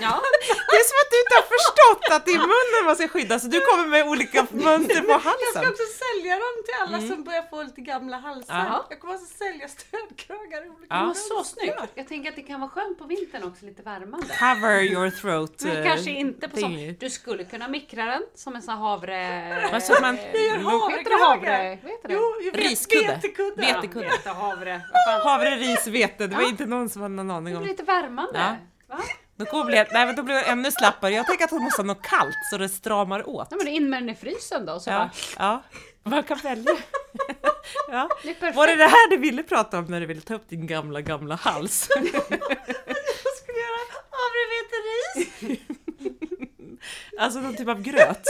[0.00, 0.20] Ja.
[0.70, 3.38] Det är som att du inte har förstått att det är munnen man ska skydda,
[3.38, 5.72] så du kommer med olika mönster på Jag ska halsen.
[5.72, 8.54] också sälja dem till alla som börjar få lite gamla halsar.
[8.70, 8.86] Ja.
[8.90, 11.04] Jag kommer alltså sälja stödkragar i olika Ja.
[11.06, 11.74] Men så snyggt.
[11.94, 14.26] Jag tänker att det kan vara skönt på vintern också, lite värmande.
[14.38, 15.62] Cover your throat.
[15.64, 16.96] Men eh, kanske inte på sommaren.
[17.00, 19.68] Du skulle kunna mikra den som en sån här havre...
[19.72, 21.78] Men så att man- Jag gör Vad heter det havre?
[21.82, 22.14] Vad heter det?
[22.14, 23.06] Jo, Riskudde.
[23.06, 23.60] Vetekudde.
[23.62, 24.08] Vetekudde.
[24.08, 24.80] Vete havre.
[25.24, 26.26] Vad ris, vete.
[26.26, 27.62] Det var inte någon som hade någon aning Det om.
[27.62, 28.38] blir lite värmande.
[28.38, 28.56] Ja.
[28.96, 29.02] Va?
[29.38, 31.12] Då kommer bli, nej, men då blir det ännu slappare.
[31.12, 33.48] Jag tänker att hon måste ha något kallt så det stramar åt.
[33.50, 34.80] Ja, men in med den i frysen då.
[34.80, 35.62] Så Ja, bara, ja.
[36.10, 36.72] Man kan välja.
[37.90, 38.08] Ja.
[38.22, 38.52] det.
[38.54, 41.00] Var det det här du ville prata om när du ville ta upp din gamla,
[41.00, 41.88] gamla hals?
[41.96, 42.00] Jag
[43.36, 43.80] skulle göra
[44.10, 45.58] havreveteris.
[47.18, 48.24] Alltså någon typ av gröt?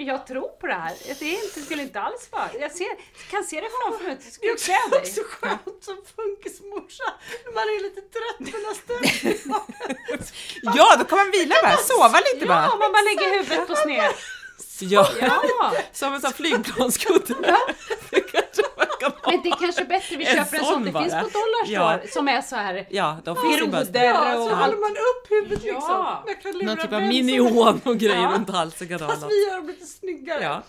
[0.00, 0.94] Men jag tror på det här.
[1.18, 2.48] Det är inte, skulle inte alls vara...
[2.60, 2.88] Jag ser,
[3.30, 4.18] kan se det framför mig.
[4.40, 4.52] Det är
[4.98, 7.04] också skönt som funkismorsa
[7.44, 10.32] när man är lite trött har stött.
[10.62, 12.76] Ja, då kan man vila bara, sova lite Ja, bara.
[12.76, 14.12] man bara lägger huvudet på sned.
[14.80, 17.34] Ja, Ja, som en sån flygplanskudde.
[18.10, 19.30] Det kanske man kan ha.
[19.30, 20.84] men det är kanske bättre vi En köper en sån.
[20.84, 21.98] Det finns på Dollarstore Ja.
[22.12, 22.86] som är så här.
[22.90, 25.82] Ja, de finns Groddar Ja, så håller man upp huvudet liksom.
[25.88, 26.24] Ja.
[26.26, 28.32] Jag kan lura någon typ av minion och grejer Ja.
[28.34, 30.42] runt halsen kan Fast vi gör dem lite snyggare.
[30.42, 30.62] Ja.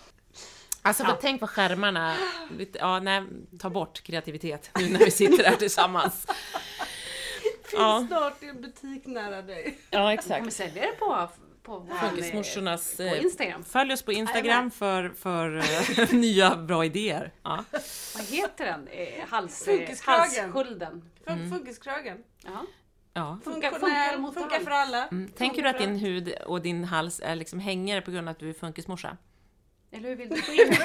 [0.84, 2.16] Alltså för tänk på skärmarna,
[2.58, 3.24] lite, ja nej,
[3.60, 6.26] ta bort kreativitet nu när vi sitter här tillsammans.
[7.64, 8.06] Finns Ja.
[8.08, 9.78] snart i en butik nära dig.
[9.90, 11.30] Ja Jag kommer sälja det på,
[11.64, 12.98] på Funkismorsornas...
[12.98, 13.64] på eh, Instagram.
[13.64, 17.32] Följ oss på Instagram för, för eh, nya bra idéer.
[17.44, 17.64] Ja.
[18.16, 18.88] Vad heter den?
[18.88, 19.68] Eh, Hals,
[20.06, 21.10] halsskölden.
[21.26, 22.18] Fun- Funkiskragen.
[22.44, 22.66] Ja.
[23.14, 23.40] Ja.
[23.44, 25.08] Funkar- funkar mot funkar för alla.
[25.08, 25.32] Mm.
[25.32, 28.40] Tänker du att din hud och din hals är liksom hängare på grund av att
[28.40, 29.18] du är funkismorsa?
[29.94, 30.58] Eller hur vill du få in?
[30.58, 30.78] Vill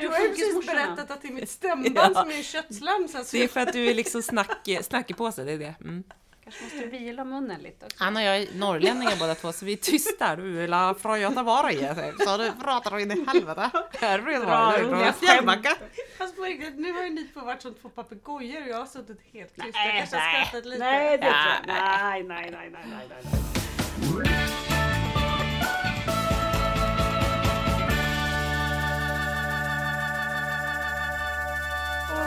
[0.00, 2.20] du har ju precis berättat att det är mitt stämband Ja.
[2.22, 3.24] som är köttslamsa.
[3.24, 5.74] Så Det är för att du är liksom snack, snackepåse, det är det.
[5.80, 6.04] Mm.
[6.44, 7.96] Kanske måste du vila munnen lite också.
[8.04, 10.36] Han och jag är norrlänningar båda två, så vi är tysta.
[10.36, 11.88] Du är la från Göteborg,
[12.26, 13.70] så du pratar in i helvete.
[14.00, 15.76] Herregud vad du är från Fjällbacka.
[16.18, 18.86] Fast på riktigt, nu har ju ni två varit som två papegojor och jag har
[18.86, 19.68] suttit helt tyst.
[19.74, 20.46] Nej, jag kanske har nej.
[20.46, 20.84] skrattat lite.
[20.84, 21.86] Nej, det Ja, tror jag.
[21.90, 24.34] Nej, nej, nej, nej, nej, nej.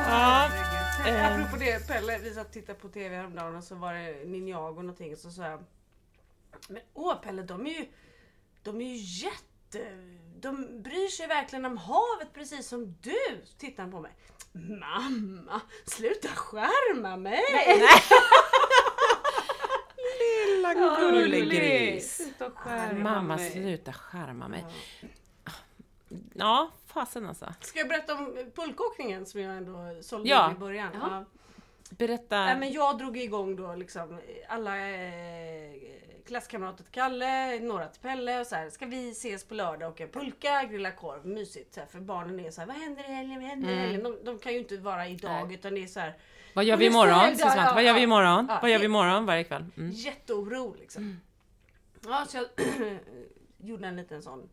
[0.10, 0.77] Ja.
[1.06, 1.34] Eh.
[1.34, 4.68] Apropå det, Pelle, vi satt och tittade på TV häromdagen och så var det Ninjago
[4.68, 5.64] och någonting så sa jag
[6.68, 7.86] Men åh Pelle, de är ju
[8.64, 9.98] De är ju jätte
[10.40, 13.42] De bryr sig verkligen om havet precis som du.
[13.46, 14.12] Så tittar han på mig.
[14.52, 17.44] Mamma, sluta skärma mig!
[20.48, 22.16] Lilla gullegris.
[22.16, 23.52] Sluta skärma Mamma mig.
[23.52, 24.66] sluta skärma mig.
[26.34, 27.54] Ja, fasen alltså.
[27.62, 30.52] Ska jag berätta om pulkåkningen som jag ändå sålde Ja.
[30.52, 30.90] i början?
[30.94, 31.26] Jaha.
[31.90, 32.46] Berätta.
[32.46, 35.72] Nej, men jag drog igång då liksom alla eh,
[36.28, 38.70] klasskamrater till Kalle, några till Pelle och så här.
[38.70, 41.74] Ska vi ses på lördag och åka pulka, grilla korv, mysigt.
[41.74, 44.04] Så här, för barnen är så här, vad händer i helgen, vad händer i helgen?
[44.04, 46.14] De, de kan ju inte vara idag utan det är så här
[46.54, 47.36] Vad gör vi imorgon?
[47.38, 47.58] Svante.
[47.58, 48.04] ja, Vad gör vi ja.
[48.04, 48.46] imorgon?
[48.50, 49.66] Ja, Vad gör vi imorgon varje kväll?
[49.78, 49.92] Mm.
[49.92, 51.20] jätteoro liksom.
[52.08, 52.46] Ja, så jag
[53.58, 54.50] gjorde en liten sån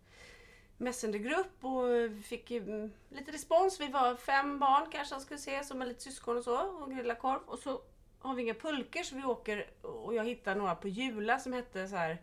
[0.77, 3.81] messengergrupp och fick mm, lite respons.
[3.81, 6.91] Vi var fem barn kanske som skulle ses och är lite syskon och så och
[6.91, 7.41] grilla korv.
[7.47, 7.81] Och så
[8.19, 11.89] har vi inga pulkor så vi åker och jag hittade några på Jula som hette
[11.89, 12.23] så här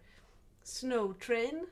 [0.64, 1.68] Snow Train.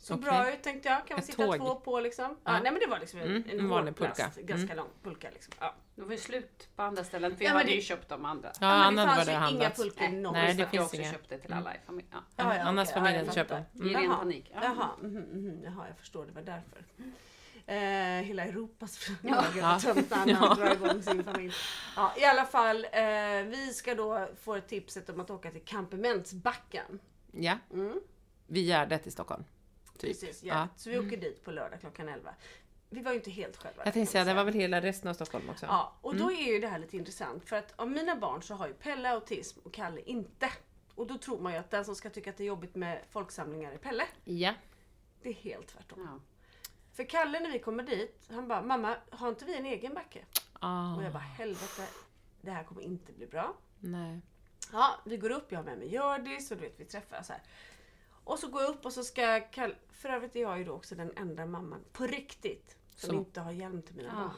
[0.00, 0.24] Så Okej.
[0.24, 0.98] bra ut tänkte jag.
[1.06, 1.56] Kan man Ett sitta tåg.
[1.56, 2.24] två på liksom.
[2.44, 2.52] Ja.
[2.52, 2.52] Ja.
[2.62, 4.30] nej men det var liksom en, Mm, en, vanlig pulka.
[4.36, 4.76] Ganska Mm.
[4.76, 5.54] lång pulka liksom.
[5.60, 5.74] Ja.
[5.94, 8.08] Det var ju slut på andra ställen för Ja, jag men hade det- ju köpt
[8.08, 8.52] de andra.
[8.60, 10.32] Ja, men det fanns det ju inga pulkor någonstans.
[10.32, 11.10] nej, det det jag finns också inga.
[11.12, 12.12] köpte till alla i familjen.
[12.14, 12.44] Ja.
[12.44, 12.94] Ja, ja, Annars okej.
[13.00, 13.64] familjen jag köper.
[13.72, 14.50] I ren panik.
[14.54, 14.60] Ja.
[14.62, 16.26] Jaha, mhm, mhm, jaha, jag förstår.
[16.26, 16.84] Det var därför.
[17.66, 19.16] Eh, hela Europas Ja.
[19.22, 20.54] när han Ja.
[20.54, 21.54] drar igång sin familj.
[21.96, 23.00] Ja, I alla fall, eh,
[23.46, 26.98] vi ska då få ett tipset om att åka till Kampementsbacken.
[27.32, 28.00] Ja, Mm,
[28.46, 29.44] vid Gärdet i Stockholm.
[29.98, 30.20] Typ.
[30.20, 30.54] precis, ja.
[30.54, 30.68] Ja.
[30.76, 32.34] Så vi åker dit på lördag klockan 11.
[32.90, 33.82] Vi var ju inte helt själva.
[33.84, 35.66] Jag tänkte säga, det var väl hela resten av Stockholm också?
[35.66, 38.54] Ja, och då är ju det här lite intressant för att av mina barn så
[38.54, 40.50] har ju Pelle autism och Kalle inte.
[40.94, 43.02] Och då tror man ju att den som ska tycka att det är jobbigt med
[43.10, 44.04] folksamlingar är Pelle.
[44.24, 44.54] Ja.
[45.22, 46.08] Det är helt tvärtom.
[46.12, 46.20] Ja.
[46.92, 50.24] För Kalle när vi kommer dit, han bara mamma har inte vi en egen backe?
[50.52, 51.82] Ah, Och jag bara helvete,
[52.40, 53.54] det här kommer inte bli bra.
[53.80, 54.20] nej.
[54.72, 57.42] Ja, vi går upp, jag har med mig Hjördis och du vet vi träffas här.
[58.28, 60.72] Och så går jag upp och så ska Kalle, för övrigt är jag ju då
[60.72, 64.20] också den enda mamman på riktigt som Som- inte har hjälm till mina Ah.
[64.20, 64.30] barn.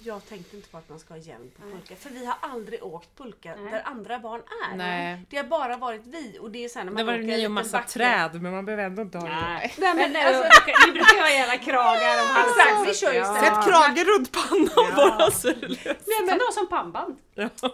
[0.00, 1.96] Jag tänkte inte på att man ska ha hjälm på pulka.
[1.96, 3.72] För vi har aldrig åkt pulka Nej.
[3.72, 4.42] där andra barn
[4.72, 4.76] är.
[4.76, 5.26] Nej.
[5.30, 7.50] Det har bara varit vi och det är sen när man Det var ni och
[7.50, 7.88] massa backe.
[7.88, 9.34] träd, men man behöver ändå inte ha det.
[9.34, 9.74] Nej.
[9.78, 12.66] Nej, men, Men alltså, alltså, ni brukar ju ha jävla kragar om halsen.
[12.68, 13.40] Exakt, vi kör ju Ja.
[13.40, 17.18] Sätt kragen runt pannan bara så är det nej, men, ha som pannband?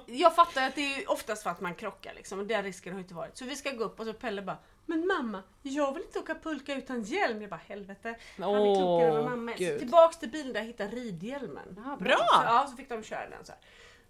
[0.07, 2.93] Jag fattar att det är ju oftast för att man krockar liksom, och den risken
[2.93, 3.37] har inte varit.
[3.37, 6.35] Så vi ska gå upp och så Pelle bara Men mamma, jag vill inte åka
[6.35, 7.41] pulka utan hjälm.
[7.43, 8.15] Jag bara helvete.
[8.39, 9.73] Han är Åh, klokare än mamma är.
[9.73, 11.81] Så tillbaks till bilen där jag hittade ridhjälmen.
[11.85, 12.17] Ja, Bra!
[12.17, 13.61] Så, ja, så fick de köra den så här.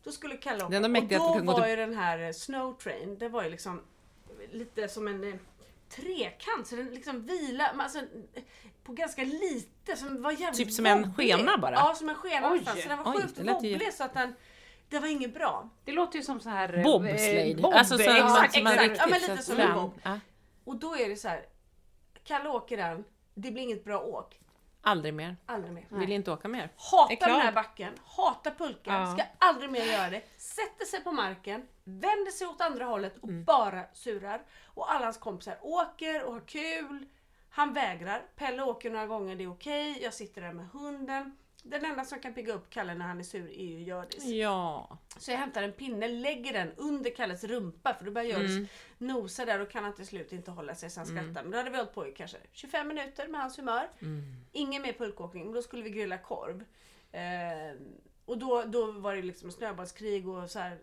[0.04, 0.76] Då skulle Kalle åka.
[0.76, 3.82] Och då gå var till- ju den här eh, Snow Train, det var ju liksom
[4.52, 5.34] lite som en eh,
[5.88, 6.66] trekant.
[6.66, 7.98] Så den liksom vilar, men alltså,
[8.84, 9.96] på ganska lite.
[9.96, 11.14] Som var jävligt Typ som en wobblig.
[11.34, 11.74] skena bara?
[11.74, 12.64] Ja, som en skena Oj.
[12.82, 14.34] Så den var Oj, sjukt det lät ju- wobblig så att den
[14.88, 15.68] det var inget bra.
[15.84, 16.78] Det låter ju som så här...
[16.78, 17.60] eh, Bobsleigh.
[17.62, 18.96] Bob, alltså så exakt, exakt.
[18.98, 19.92] Ja, men lite som en bob.
[20.02, 20.20] Ja,
[20.64, 21.46] Och då är det så här.
[22.24, 23.04] Kalle åker den,
[23.34, 24.40] det blir inget bra åk.
[24.86, 25.36] aldrig mer.
[25.46, 25.86] Aldrig mer.
[25.88, 26.70] Vill inte åka mer.
[26.76, 29.12] Hatar den här backen, hatar pulkan, Ja.
[29.16, 30.22] ska aldrig mer göra det.
[30.36, 33.44] Sätter sig på marken, vänder sig åt andra hållet och Mm.
[33.44, 34.42] bara surar.
[34.64, 37.06] Och alla hans kompisar åker och har kul.
[37.50, 38.22] Han vägrar.
[38.36, 40.02] Pelle åker några gånger, det är okej.
[40.02, 41.36] Jag sitter där med hunden.
[41.66, 44.24] Den enda som kan pigga upp Kalle när han är sur är ju Hjördis.
[44.24, 44.98] Ja.
[45.18, 48.66] Så jag hämtar en pinne, lägger den under Kalles rumpa för då börjar Hjördis Mm.
[48.98, 51.42] nosa där och kan han till slut inte hålla sig så han skrattar.
[51.42, 53.88] Men då hade vi hållit på i kanske 25 minuter med hans humör.
[54.00, 54.22] Mm.
[54.52, 56.64] Ingen mer pulkåkning, men då skulle vi grilla korv.
[57.12, 57.80] Eh,
[58.24, 60.78] och då, då var det liksom snöbollskrig och så här.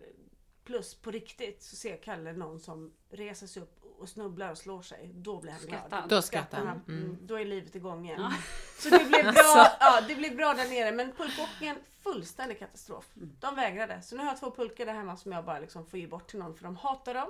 [0.64, 4.82] Plus på riktigt så ser Kalle någon som reser sig upp och snubblar och slår
[4.82, 5.10] sig.
[5.14, 6.08] Då blir han Skrattar glad.
[6.08, 6.80] Då skrattar han.
[6.88, 7.02] Mm.
[7.04, 7.18] Mm.
[7.22, 8.32] Då är livet igång igen.
[8.78, 13.10] Så det blev, bra, ja, det blev bra där nere men pulkåkningen fullständig katastrof.
[13.40, 14.02] De vägrade.
[14.02, 16.26] Så nu har jag två pulkor där hemma som jag bara liksom får ge bort
[16.30, 17.28] till någon för de hatar dem.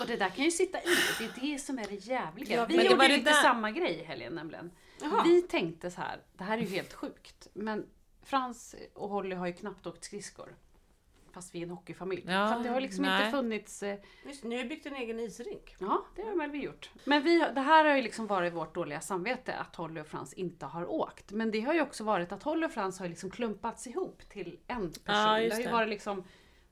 [0.00, 0.96] Och det där kan ju sitta i.
[1.18, 2.56] Det är det som är det jävliga.
[2.56, 4.70] Ja, vi men det gjorde det lite där- samma grej i helgen nämligen.
[5.00, 5.22] Jaha.
[5.24, 7.48] Vi tänkte så här, det här är ju helt sjukt.
[7.52, 7.86] Men
[8.22, 10.54] Frans och Holly har ju knappt åkt skridskor.
[11.38, 12.24] Fast vi är en hockeyfamilj.
[12.26, 13.24] Ja, så att det har liksom nej.
[13.26, 13.82] inte funnits...
[13.82, 15.76] eh, Just, nu har byggt en egen isrink.
[15.78, 16.90] Ja, det har väl vi gjort.
[17.04, 20.32] Men vi, det här har ju liksom varit vårt dåliga samvete att Holly och Frans
[20.32, 21.32] inte har åkt.
[21.32, 24.58] Men det har ju också varit att Holly och Frans har liksom klumpats ihop till
[24.66, 25.02] en person.
[25.04, 25.72] Ja, det har ju det.
[25.72, 26.24] varit liksom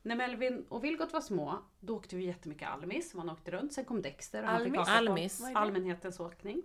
[0.02, 3.14] när Melvin och Vilgot var små, då åkte vi jättemycket Almis.
[3.14, 3.72] Man åkte runt.
[3.72, 4.86] Sen kom Dexter och han fick Almis?
[4.88, 5.42] på Almis?
[5.54, 6.62] Allmänhetens åkning.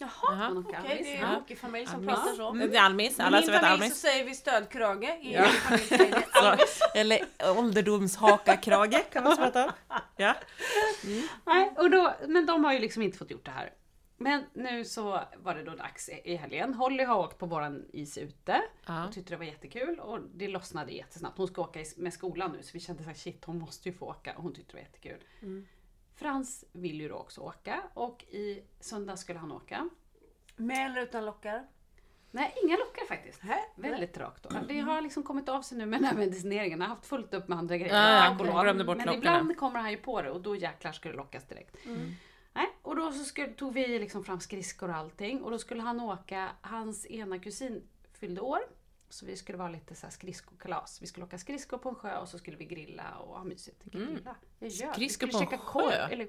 [0.00, 0.98] Jaha, okej Almis.
[0.98, 2.14] det är en hockeyfamilj som Almis.
[2.14, 2.52] pratar så.
[2.52, 3.94] Det är Almis, I alla min som vet familj Almis.
[4.00, 5.04] så säger vi stödkrage.
[5.22, 5.42] I Ja.
[5.42, 6.80] min familj säger vi Almis.
[6.94, 7.20] Eller
[7.58, 9.72] ålderdomshakakrage kan man prata om.
[10.16, 10.34] Ja.
[11.46, 13.72] Nej, och då, men de har ju liksom inte fått gjort det här.
[14.20, 16.74] Men nu så var det då dags i i helgen.
[16.74, 19.06] Holly har åkt på våran is ute Ja.
[19.06, 21.38] och tyckte det var jättekul och det lossnade jättesnabbt.
[21.38, 23.88] Hon ska åka i- med skolan nu så vi kände så här, shit hon måste
[23.88, 25.24] ju få åka och hon tyckte det var jättekul.
[26.18, 29.88] Frans vill ju då också åka och i söndag skulle han åka.
[30.56, 31.66] Med eller utan lockar?
[32.30, 33.40] Nej, inga lockar faktiskt.
[33.42, 33.72] Nej.
[33.76, 34.58] Väldigt rakt då.
[34.68, 36.80] Det har liksom kommit av sig nu med den här medicineringen.
[36.80, 38.38] Han har haft fullt upp med andra grejer.
[38.44, 38.62] Lov.
[38.62, 39.18] Glömde bort Men lockarna.
[39.18, 41.76] ibland kommer han ju på det och då jäklar ska det lockas direkt.
[42.52, 45.82] Nej, och då så skulle, tog vi liksom fram skridskor och allting och då skulle
[45.82, 48.60] han åka, hans ena kusin fyllde år
[49.10, 51.02] Så vi skulle vara lite så här skridskokalas.
[51.02, 53.84] Vi skulle åka skridskor på en sjö och så skulle vi grilla och ha mysigt.
[53.84, 54.36] Grilla?
[54.58, 54.84] Jag gör.
[54.84, 54.94] Mm.
[54.94, 56.08] Skridskor på en käka korv, sjö?
[56.10, 56.28] Eller,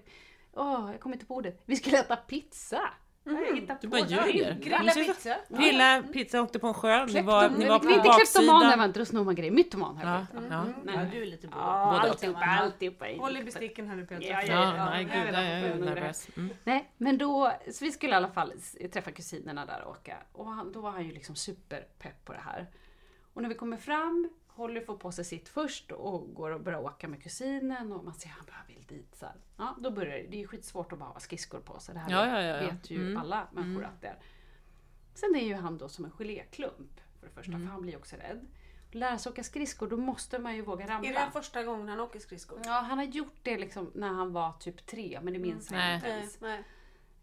[0.53, 1.61] åh, jag kommer inte på ordet.
[1.65, 2.93] Vi skulle äta pizza.
[3.23, 4.31] Jag hittar Du bara det.
[4.31, 4.53] ljuger.
[4.61, 5.35] Grilla pizza.
[5.49, 8.75] Grilla pizza, åkte på en sjö, ni var, ni var på Nej, inte kleptoman, det
[8.77, 9.51] var inte, då snor man grejer.
[9.51, 10.51] Mytoman har Ja, blivit.
[10.51, 10.65] ja.
[10.93, 11.61] Ja, du är lite både.
[11.61, 13.05] Alltihopa, alltihopa.
[13.19, 14.25] Håll i besticken här nu Petra.
[14.27, 14.85] Ja, ja, Ja, ja.
[14.89, 16.27] nej gud, jag är nervös.
[16.37, 16.49] Mm.
[16.63, 18.53] Nej, men då, så vi skulle i alla fall
[18.93, 20.17] träffa kusinerna där och åka.
[20.31, 22.67] Och han, då var han ju liksom superpepp på det här.
[23.33, 24.29] Och när vi kommer fram,
[24.59, 28.13] Holly får på sig sitt först och går och börjar åka med kusinen och man
[28.13, 29.15] ser att han vill dit.
[29.15, 29.35] Så här.
[29.57, 30.27] Ja, då börjar det.
[30.29, 31.93] Det är skitsvårt att bara ha skridskor på sig.
[31.93, 32.71] Det här Ja, ja, ja, ja.
[32.71, 33.17] vet ju Mm.
[33.17, 34.17] alla människor att det är.
[35.13, 37.67] Sen är ju han då som en geléklump för det första, Mm.
[37.67, 38.47] för han blir också rädd.
[38.91, 41.09] Lära sig åka skridskor, då måste man ju våga ramla.
[41.09, 42.61] Är det här första gången han åker skridskor?
[42.65, 45.77] Ja, han har gjort det liksom när han var typ tre, men det minns han
[45.77, 45.95] Nej.
[45.95, 46.41] inte Nej, ens.
[46.41, 46.63] nej.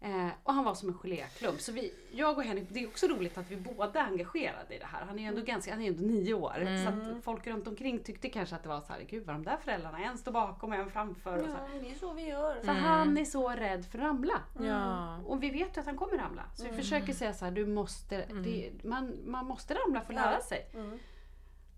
[0.01, 1.61] Eh, och han var som en geléklump.
[1.61, 4.79] Så vi, jag och Henrik, det är också roligt att vi båda är engagerade i
[4.79, 5.05] det här.
[5.05, 6.53] Han är ju ändå ganska, han är ändå nio år.
[6.83, 9.43] Så att folk runt omkring tyckte kanske att det var så här, gud vad de
[9.43, 11.37] där föräldrarna, en står bakom och en framför.
[11.37, 11.69] Och så här.
[11.73, 12.55] Ja, det är så vi gör.
[12.61, 14.41] För han är så rädd för att ramla.
[14.59, 15.17] Ja.
[15.25, 16.43] Och vi vet ju att han kommer ramla.
[16.55, 20.19] Så vi försöker säga så här, du måste, det, man, man måste ramla för att
[20.19, 20.67] lära sig.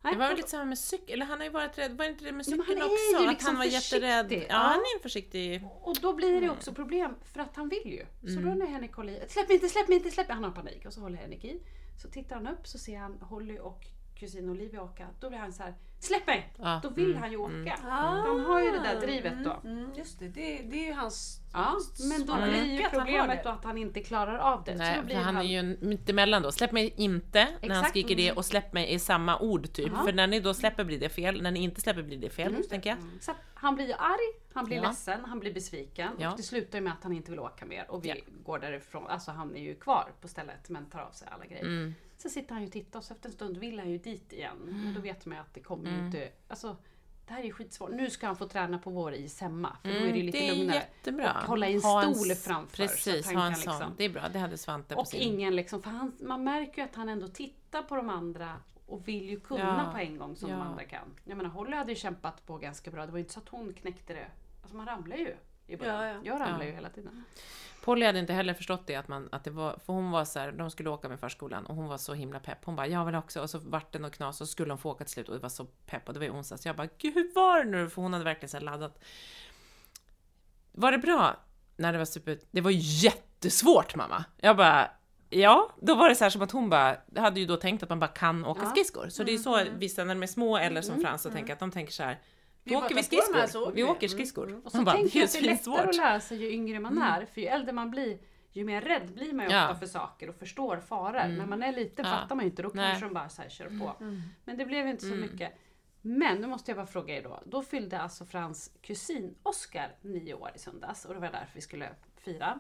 [0.02, 2.26] Det var väl lite samma med cykeln, eller han har ju varit rädd, var inte
[2.26, 2.96] det med Ja, cykeln är också?
[3.12, 4.26] ju att liksom han var jätterädd.
[4.26, 4.48] försiktig.
[4.50, 4.58] Ja, Ja.
[4.58, 5.64] han är en försiktig...
[5.82, 8.06] Och då blir det också problem för att han vill ju.
[8.36, 10.36] Så då när Henrik håller i, släpp mig inte, släpp mig inte, släpp mig.
[10.36, 11.62] Han har panik och så håller Henrik i.
[12.02, 13.86] Så tittar han upp så ser han Holly och
[14.20, 15.08] kusin Olivia åka.
[15.20, 16.54] Då blir han så här, släpp mig!
[16.58, 17.80] Ja, Då vill mm, han ju åka.
[17.86, 17.90] Ah.
[18.28, 19.70] Han har ju det där drivet då.
[19.70, 21.40] Mm, just det, det, det är ju hans...
[21.54, 21.78] Ja,
[22.10, 22.50] men då Mm.
[22.50, 24.72] blir ju han problemet då att han inte klarar av det.
[24.72, 26.52] så Nej, då för blir han är ju mittemellan då.
[26.52, 27.90] Släpp mig inte när han Exakt.
[27.90, 29.92] skriker det och släpp mig i samma ord typ.
[29.96, 30.04] Ja.
[30.06, 32.64] För när ni då släpper blir det fel, när ni inte släpper blir det fel,
[32.70, 32.98] tänker jag.
[33.22, 34.84] Så han blir ju arg, han blir Ja.
[34.88, 36.12] ledsen, han blir besviken.
[36.20, 36.32] Ja.
[36.32, 37.86] Och det slutar ju med att han inte vill åka mer.
[37.92, 38.16] Och vi Ja.
[38.46, 39.08] går därifrån.
[39.08, 41.64] Alltså han är ju kvar på stället men tar av sig alla grejer.
[41.66, 41.96] Mm.
[42.22, 44.34] Sen sitter han ju och tittar och så efter en stund vill han ju dit
[44.34, 44.58] igen.
[44.66, 44.94] Men Mm.
[44.94, 46.30] då vet man ju att det kommer ju inte...
[46.48, 46.78] Alltså,
[47.28, 47.90] det här är skitsvårt.
[47.92, 49.78] Nu ska han få träna på vår is hemma.
[49.84, 50.76] För då är det ju lite Mm, det är lugnare.
[50.78, 51.38] jättebra.
[51.42, 52.78] Och hålla i en Ha stol s- framför.
[52.78, 53.74] Precis, så ha en sån.
[53.74, 55.22] liksom, Det är bra, det hade Svante på och sin.
[55.22, 58.56] ingen liksom, för han, man märker ju att han ändå tittar på de andra
[58.86, 59.92] och vill ju kunna Ja.
[59.92, 60.56] på en gång som Ja.
[60.56, 61.16] de andra kan.
[61.24, 63.06] Jag menar Holly hade ju kämpat på ganska bra.
[63.06, 64.28] Det var ju inte så att hon knäckte det.
[64.62, 65.36] Alltså man ramlar ju
[65.68, 65.96] i början.
[66.04, 66.20] Ja, ja.
[66.24, 67.24] Jag ramlar ju hela tiden.
[67.82, 70.40] Polly hade inte heller förstått det, att, man, att det var, för hon var så
[70.40, 72.58] här, de skulle åka med förskolan och hon var så himla pepp.
[72.66, 73.42] Hon bara, jag vill också.
[73.42, 75.36] Och så vart det något knas och så skulle hon få åka till slut och
[75.36, 76.66] det var så pepp och det var ju onsdags.
[76.66, 77.90] Jag bara, gud hur var det nu?
[77.90, 79.00] För hon hade verkligen så här laddat.
[80.72, 81.36] Var det bra?
[81.76, 82.40] Nej, det var super...
[82.52, 84.26] Det var jättesvårt mamma.
[84.38, 84.92] Jag bara,
[85.30, 85.70] ja.
[85.82, 88.00] Då var det så här som att hon bara, hade ju då tänkt att man
[88.00, 88.70] bara kan åka Ja.
[88.70, 89.10] skridskor.
[89.10, 91.54] Så det är så vissa när de är små eller som Frans så tänker jag
[91.54, 92.20] att de tänker så här,
[92.76, 93.62] bara åker vi skridskor.
[93.64, 93.90] åker Vi vi.
[93.90, 94.62] åker skridskor.
[94.66, 96.80] Och så bara, tänker jag att det är svinsvårt." lättare att lära sig ju yngre
[96.80, 97.26] man är.
[97.26, 98.18] För ju äldre man blir,
[98.52, 99.64] ju mer rädd blir man ju Ja.
[99.64, 101.28] ofta för saker och förstår faror.
[101.28, 102.12] När man är liten Ja.
[102.12, 103.96] fattar man ju inte, då kanske de bara så här kör på.
[104.46, 105.54] Men det blev inte så mycket.
[106.02, 107.40] Men nu måste jag bara fråga er då.
[107.46, 111.62] Då fyllde alltså Frans kusin Oskar nio år i söndags och det var därför vi
[111.62, 112.60] skulle fira.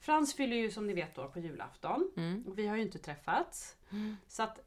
[0.00, 2.10] Frans fyller ju som ni vet år på julafton
[2.46, 3.76] och vi har ju inte träffats.
[4.28, 4.58] Så att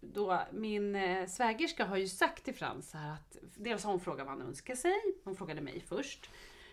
[0.00, 4.26] då min eh, svägerska har ju sagt till Frans här att dels har hon frågat
[4.26, 5.00] vad han önskar sig.
[5.24, 6.30] Hon frågade mig först.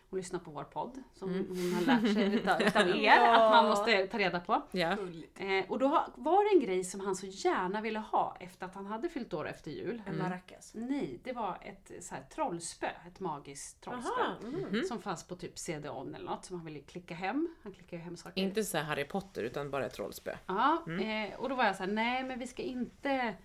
[0.09, 3.69] Hon lyssnar på vår podd som hon har lärt sig utav, utav er att man
[3.69, 4.61] måste ta reda på.
[4.71, 4.91] Ja.
[5.35, 8.75] Eh, och då var det en grej som han så gärna ville ha efter att
[8.75, 10.01] han hade fyllt år efter jul.
[10.05, 10.71] En maracas.
[10.75, 14.21] Nej, det var ett så här, trollspö, ett magiskt trollspö.
[14.21, 14.83] Aha, mm.
[14.83, 17.47] Som fanns på typ CD-ON eller något som han ville klicka hem.
[17.63, 18.41] Han klickar ju hem saker.
[18.41, 20.35] Inte så här Harry Potter utan bara ett trollspö.
[20.45, 23.35] Ja, eh, och då var jag så här, nej men vi ska inte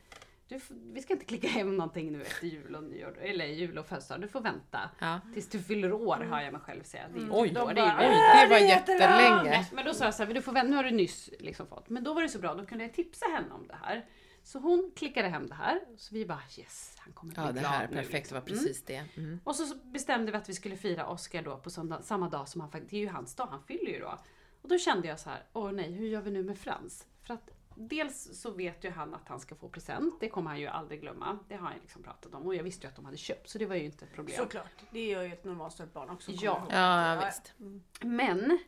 [0.52, 0.60] du,
[0.92, 4.20] vi ska inte klicka hem någonting nu efter jul och nyår, eller jul och födelsedag.
[4.20, 5.20] Du får vänta Ja.
[5.34, 7.08] tills du fyller år, hör jag mig själv säga.
[7.14, 9.42] Det är ju Oj, då, oj, det är ju- det var det jättelänge.
[9.50, 11.66] Nej, Men då sa jag så här, du får vänta, nu har du nyss liksom
[11.66, 11.88] fått.
[11.90, 14.06] Men då var det så bra, då kunde jag tipsa henne om det här.
[14.44, 15.80] Så hon klickade hem det här.
[15.96, 17.94] Så vi bara yes, han kommer bli Ja, det här, nu.
[17.96, 18.34] perfekt, det liksom.
[18.34, 19.04] var precis det.
[19.16, 19.40] Mm.
[19.44, 22.60] Och så bestämde vi att vi skulle fira Oscar då på söndag, samma dag som
[22.60, 24.18] han faktiskt, det är ju hans dag, han fyller ju då.
[24.62, 27.06] Och då kände jag så här, åh nej, hur gör vi nu med Frans?
[27.26, 30.60] För att dels så vet ju han att han ska få present, det kommer han
[30.60, 31.38] ju aldrig glömma.
[31.48, 33.58] Det har han liksom pratat om och jag visste ju att de hade köpt så
[33.58, 34.36] det var ju inte ett problem.
[34.36, 36.30] Såklart, det gör ju ett normalt barn också.
[36.30, 36.58] Ja.
[36.58, 36.72] ihåg.
[36.72, 37.54] Ja, visst.
[38.00, 38.58] Men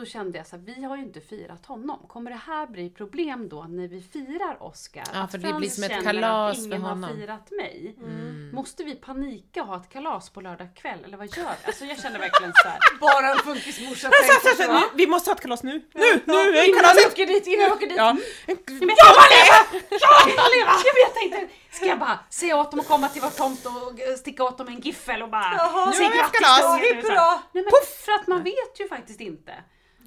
[0.00, 1.98] då kände jag så här, vi har ju inte firat honom.
[2.08, 5.04] Kommer det här bli problem då när vi firar Oscar?
[5.12, 7.10] Ja, Att för det blir som ett känner kalas att för ingen har honom.
[7.16, 7.96] firat mig.
[7.98, 8.50] Mm.
[8.54, 10.98] Måste vi panika och ha ett kalas på lördag kväll?
[11.04, 11.66] Eller vad gör vi?
[11.66, 12.78] Alltså jag känner verkligen så här.
[13.00, 14.72] Bara en funkismorsa tänker så.
[14.72, 15.72] Nu, vi måste ha ett kalas nu!
[15.94, 16.20] Nu!
[16.24, 16.34] Nu!
[16.34, 17.96] är Innan vi åker dit, innan vi åker dit.
[17.96, 18.16] Ja.
[18.46, 20.72] Ja, men jag, leva!
[20.84, 21.54] Jag vet inte!
[21.70, 24.58] Ska jag bara säga åt dem att komma till vår tomt och eh, sticka åt
[24.58, 27.42] dem en giffel och bara Jaha, säga nu har vi grattis kalas.
[27.52, 27.64] men
[28.04, 29.54] för att man vet ju faktiskt inte.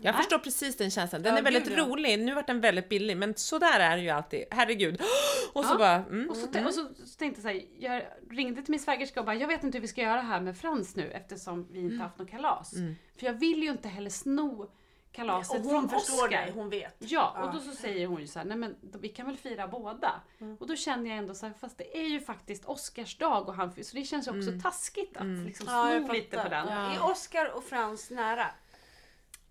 [0.02, 1.22] Jag förstår precis den känslan.
[1.22, 1.84] Den Ja, är väldigt gud, ja.
[1.86, 2.20] rolig.
[2.20, 4.44] Nu vart den väldigt billig, men så där är det ju alltid.
[4.52, 5.02] Herregud.
[5.54, 5.78] Och så Ja.
[5.78, 5.96] bara...
[5.96, 6.66] Mm, Och så, mm.
[6.68, 8.04] och så, så tänkte jag så här, jag
[8.38, 10.58] ringde till min svägerska och bara, jag vet inte hur vi ska göra här med
[10.58, 11.92] Frans nu eftersom vi Mm.
[11.92, 12.74] inte haft något kalas.
[13.20, 14.72] För jag vill ju inte heller sno
[15.12, 16.30] kalaset Och hon från förstår Oscar.
[16.30, 16.96] dig, hon vet.
[17.00, 17.44] Ja, Ja.
[17.44, 19.68] och då så säger hon ju så här, nej men då, vi kan väl fira
[19.68, 20.12] båda.
[20.42, 20.58] Mm.
[20.60, 23.54] Och då känner jag ändå så här, fast det är ju faktiskt Oscars dag och
[23.56, 25.80] han så det känns ju också taskigt att liksom Mm.
[25.80, 26.68] Ja, jag sno lite på den.
[26.68, 26.94] Ja.
[26.94, 28.46] Är Oscar och Frans nära?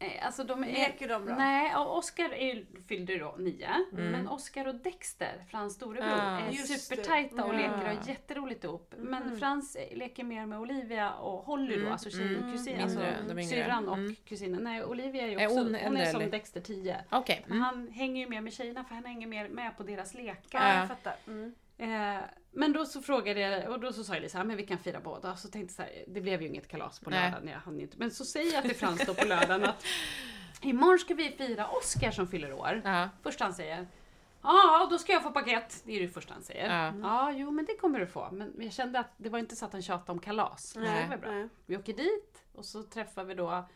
[0.00, 1.36] Eh, Alltså de är, Leker de bra?
[1.36, 3.68] Nej, och Oscar är, ju- fyllde ju då nio.
[3.92, 6.36] Men Oscar och Dexter, Frans storebror, Ah.
[6.36, 6.50] är Mm.
[6.50, 6.56] Det.
[6.56, 7.58] supertajta och Ja.
[7.58, 8.94] leker och har jätteroligt ihop.
[8.98, 12.36] Men Frans leker mer med Olivia och Holly då, alltså kusin,
[12.82, 13.42] alltså Mindre, de yngre.
[13.50, 14.14] syrran och Mm.
[14.24, 14.62] kusinen.
[14.64, 16.30] Nej, Olivia är ju Är också, hon hon, äldre, är som eller?
[16.30, 16.96] Dexter 10.
[17.10, 17.44] Okej.
[17.46, 17.64] Men Mm.
[17.64, 20.60] han hänger ju mer med tjejerna för han hänger mer med på deras lekar.
[20.68, 20.74] Ja.
[20.78, 21.14] jag fattar.
[21.26, 21.54] Mm.
[21.78, 22.20] Eh,
[22.58, 25.00] men då så frågade jag och då så sa jag Lisa, men vi kan fira
[25.00, 25.36] båda.
[25.36, 27.22] Så tänkte jag så här, det blev ju inget kalas på Nej.
[27.30, 27.48] lördagen.
[27.48, 27.96] Jag hann inte.
[27.98, 29.84] Men så säger jag till Frans då på lördagen att
[30.62, 32.82] imorgon ska vi fira Oscar som fyller år.
[32.84, 33.08] Ja.
[33.22, 33.86] Först han säger
[34.42, 35.82] Ja, då ska jag få paket.
[35.84, 36.76] Det är det första han säger.
[36.76, 36.94] Ja.
[37.02, 38.28] Ja, jo men det kommer du få.
[38.32, 40.74] Men jag kände att det var inte så att han tjatade om kalas.
[40.76, 41.30] Nej, Det var bra.
[41.30, 41.48] nej.
[41.66, 43.68] Vi åker dit och så träffar vi då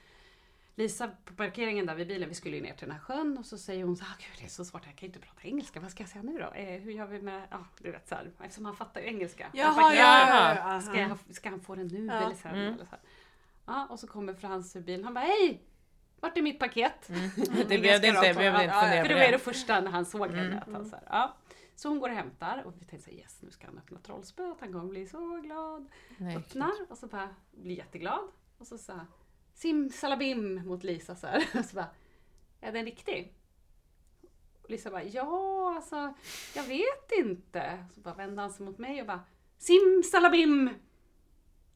[0.75, 2.29] Lisa på parkeringen där vid bilen.
[2.29, 4.16] Vi skulle ju ner till den här sjön och så säger hon så här, "Ah,
[4.18, 5.81] gud det är så svårt, jag kan inte prata engelska.
[5.81, 6.51] Vad ska jag säga nu då?
[6.53, 9.47] Eh, hur gör vi med, ja du vet så här, eftersom han fattar ju engelska.
[9.53, 12.12] Jaha, bara, ja, ja, Ska, jag, ska han få den nu Ja.
[12.12, 12.75] eller så här, Mm.
[12.75, 13.01] eller så här.
[13.66, 15.05] Ja, och så kommer Frans ur bilen.
[15.05, 15.62] Han bara, hej!
[16.20, 17.09] Vart är mitt paket?
[17.68, 19.39] Det blev det inte, jag behövde inte fundera För på det var det det.
[19.39, 20.61] första när han såg henne.
[20.66, 21.37] Att han så, här, ja.
[21.77, 23.99] så hon går och hämtar och vi tänkte så här, yes nu ska han öppna
[23.99, 25.87] trollspöet, han kommer bli så glad.
[26.18, 28.20] Nej, Öppnar och så bara blir jätteglad.
[28.59, 29.01] Och så sa
[29.55, 31.44] simsalabim mot Lisa så här.
[31.59, 31.86] Och så bara,
[32.61, 33.34] är den riktig?
[34.62, 36.14] Och Lisa bara, ja alltså
[36.55, 37.84] jag vet inte.
[37.94, 39.20] Så bara vände han sig mot mig och bara,
[39.59, 40.68] simsalabim!
[40.68, 40.74] Är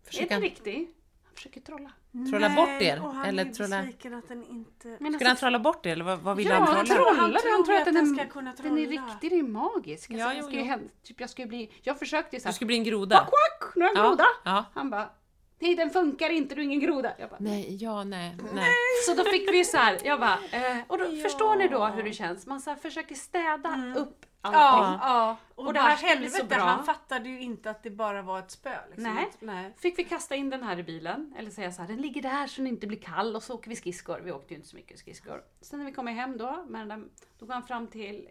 [0.09, 0.95] Försöker den han riktig?
[1.24, 1.93] Han försöker trolla.
[2.31, 3.03] trolla Nej, bort er?
[3.05, 3.79] Och han Eller är trolla...
[3.83, 4.89] besviken att den inte...
[4.89, 6.85] Men Skulle alltså, han trolla bort er eller vad, vad ville Ja, han trolla?
[6.95, 7.11] trollar.
[7.20, 9.07] Han Han tror tror att att den den är- ska kunna Den är trolla.
[9.12, 10.11] riktig, den är magisk.
[10.11, 10.89] Alltså, Ja, jag, jo, ska ju jo.
[11.03, 13.16] typ, jag ska ju bli, jag försökte ju Du såhär, skulle bli en groda?
[13.16, 14.27] quack quack, nu är jag en Ja, groda.
[14.45, 14.64] ja.
[14.74, 15.11] Han bara,
[15.59, 17.13] nej den funkar inte, du är ingen groda.
[17.19, 18.71] Jag bara, Nej, ja, nej, nej.
[19.07, 22.03] Så då fick vi så här, jag bara, eh, och då förstår ni då hur
[22.03, 22.47] det känns?
[22.47, 24.61] Man så här försöker städa upp allting.
[24.61, 25.37] Ja, ja.
[25.55, 26.59] Och, Och det här så bra.
[26.59, 28.77] han fattade ju inte att det bara var ett spö.
[28.91, 29.15] Liksom.
[29.15, 29.29] Nej.
[29.41, 29.75] Nej.
[29.79, 32.47] Fick vi kasta in den här i bilen, eller säga så här, den ligger där
[32.47, 34.21] så den inte blir kall och så åker vi skridskor.
[34.25, 35.43] Vi åkte ju inte så mycket skridskor.
[35.61, 38.29] Sen när vi kommer hem då, med den där, då går han fram till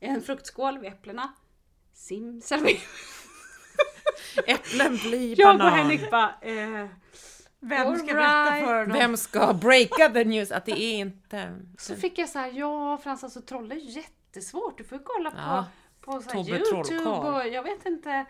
[0.00, 1.32] en fruktskål vid äpplena.
[1.92, 2.76] Simsalabim.
[4.46, 5.72] Äpplen blir Jag och banan.
[5.74, 6.86] Henrik bara, eh,
[7.60, 8.66] Vem All ska berätta right.
[8.66, 8.92] för dem?
[8.92, 11.58] Vem ska breaka the news att det är inte...
[11.78, 14.78] Så fick jag så här, ja Frans alltså trolla är jättesvårt.
[14.78, 15.64] Du får ju kolla på, Ja.
[16.00, 18.26] på så här, Tobbe Youtube och jag vet inte.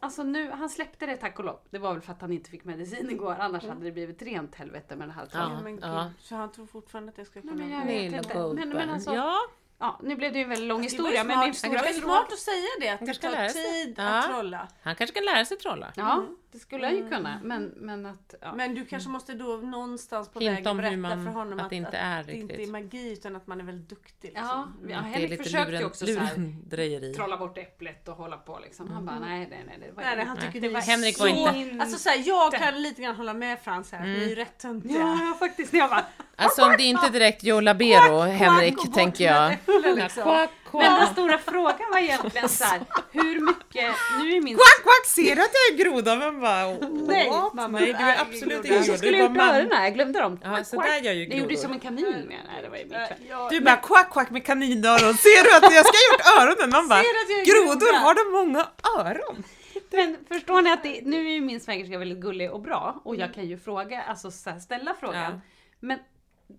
[0.00, 1.58] Alltså nu, han släppte det tack och lov.
[1.70, 3.36] Det var väl för att han inte fick medicin igår.
[3.40, 5.38] Annars hade det blivit rent helvete med det här Ja.
[5.38, 5.52] trollet.
[5.58, 5.84] Ja, men gud.
[5.84, 6.10] Ja.
[6.18, 7.54] Så han tror fortfarande att jag ska kunna...
[7.54, 8.38] men jag vet inte.
[8.54, 9.36] Men- men alltså- Ja,
[9.82, 11.24] Ja, nu blev det ju en väldigt lång historia.
[11.24, 13.28] Men min smart, stora det var ju smart att säga det, att det kanske ska
[13.28, 13.64] tar lära sig.
[13.84, 14.18] tid Ja.
[14.18, 14.68] att trolla.
[14.82, 15.92] han kanske kan lära sig trolla.
[15.96, 17.40] Ja, det skulle jag ju kunna.
[17.42, 18.34] Men, men att...
[18.40, 18.54] Ja.
[18.54, 21.64] Men du kanske måste då någonstans på Hinta vägen om berätta man- för honom att
[21.64, 24.28] att, det inte är att det inte är magi utan att man är väldigt duktig.
[24.28, 24.74] Liksom.
[24.82, 27.14] ja, ja är Henrik försökte ju luren, också så här, lurendrejeri.
[27.14, 28.90] trolla bort äpplet och hålla på liksom.
[28.92, 29.78] Han bara, nej, nej, nej.
[29.80, 30.60] Det var Nej, nej, han tycker Nej.
[30.60, 31.22] det var Henrik så...
[31.24, 34.36] var inte- Alltså så här, jag kan lite grann hålla med Frans här, ni är
[34.36, 34.98] rätt töntiga.
[34.98, 35.74] Ja, faktiskt.
[35.74, 36.04] Jag bara,
[36.36, 39.56] Alltså det är inte direkt Joe Labero, Henrik, tänker jag.
[39.96, 40.46] liksom.
[40.72, 42.80] Men den stora frågan var egentligen så här,
[43.12, 44.54] hur mycket, nu är min...
[44.56, 46.16] Quack, quack, ser du att jag är groda?
[46.16, 46.66] Man bara,
[47.06, 47.54] Nej, what?
[47.54, 48.68] mamma, Nej, du är absolut groda.
[48.68, 48.98] ingen Jag groda.
[48.98, 50.40] skulle ha bara, gjort öronen, jag glömde dem.
[50.42, 51.56] Ja, så där gör ju Det gjorde ju grodor.
[51.62, 54.30] som en kanin med nej, det var ju min Äh, jag- Du bara quack, quack
[54.30, 55.14] med kaninöron.
[55.14, 56.70] Ser du att jag ska ha gjort öronen?
[56.70, 57.98] Man bara, Ser du att jag är grodor, groda?
[57.98, 58.66] har de många
[58.98, 59.44] öron?
[59.90, 63.16] Men förstår ni att det, nu är ju min svägerska väldigt gullig och bra och
[63.16, 65.22] jag kan ju fråga, alltså ställa frågan.
[65.32, 65.40] Ja.
[65.80, 65.98] Men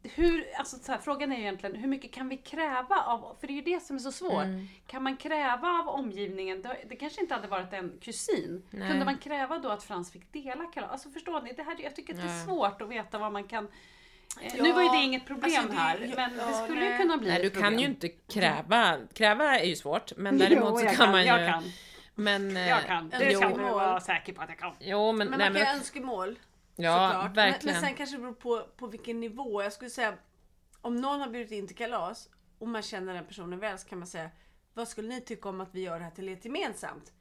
[0.03, 3.47] hur, alltså så här, frågan är ju egentligen hur mycket kan vi kräva av, för
[3.47, 4.45] det är ju det som är så svårt.
[4.87, 8.63] Kan man kräva av omgivningen, det, det kanske inte hade varit en kusin.
[8.69, 8.89] Nej.
[8.89, 10.91] Kunde man kräva då att Frans fick dela kalas?
[10.91, 13.43] Alltså förstår ni, det här, jag tycker att det är svårt att veta vad man
[13.43, 13.67] kan
[14.41, 16.83] eh, Ja, Nu var ju det inget problem alltså det- här, ja, men det skulle
[16.83, 16.97] ju nej.
[16.97, 17.79] kunna bli Nej, du ett kan problem.
[17.79, 18.97] ju inte kräva.
[19.13, 21.27] Kräva är ju svårt, men däremot Jo, så jag kan man ju...
[21.27, 21.63] Jag kan,
[22.15, 23.09] Men, eh, jag kan.
[23.09, 24.73] Det jo, kan du vara säker på att jag kan.
[24.79, 26.39] Jo, men, Men nej, man kan ju önskemål.
[26.75, 27.23] Ja, såklart.
[27.23, 27.75] Men, verkligen.
[27.75, 29.63] men sen kanske det beror på, på vilken nivå.
[29.63, 30.13] Jag skulle säga
[30.81, 33.99] om någon har bjudit in till kalas och man känner den personen väl så kan
[33.99, 34.29] man säga
[34.73, 37.11] vad skulle ni tycka om att vi gör det här till ett gemensamt?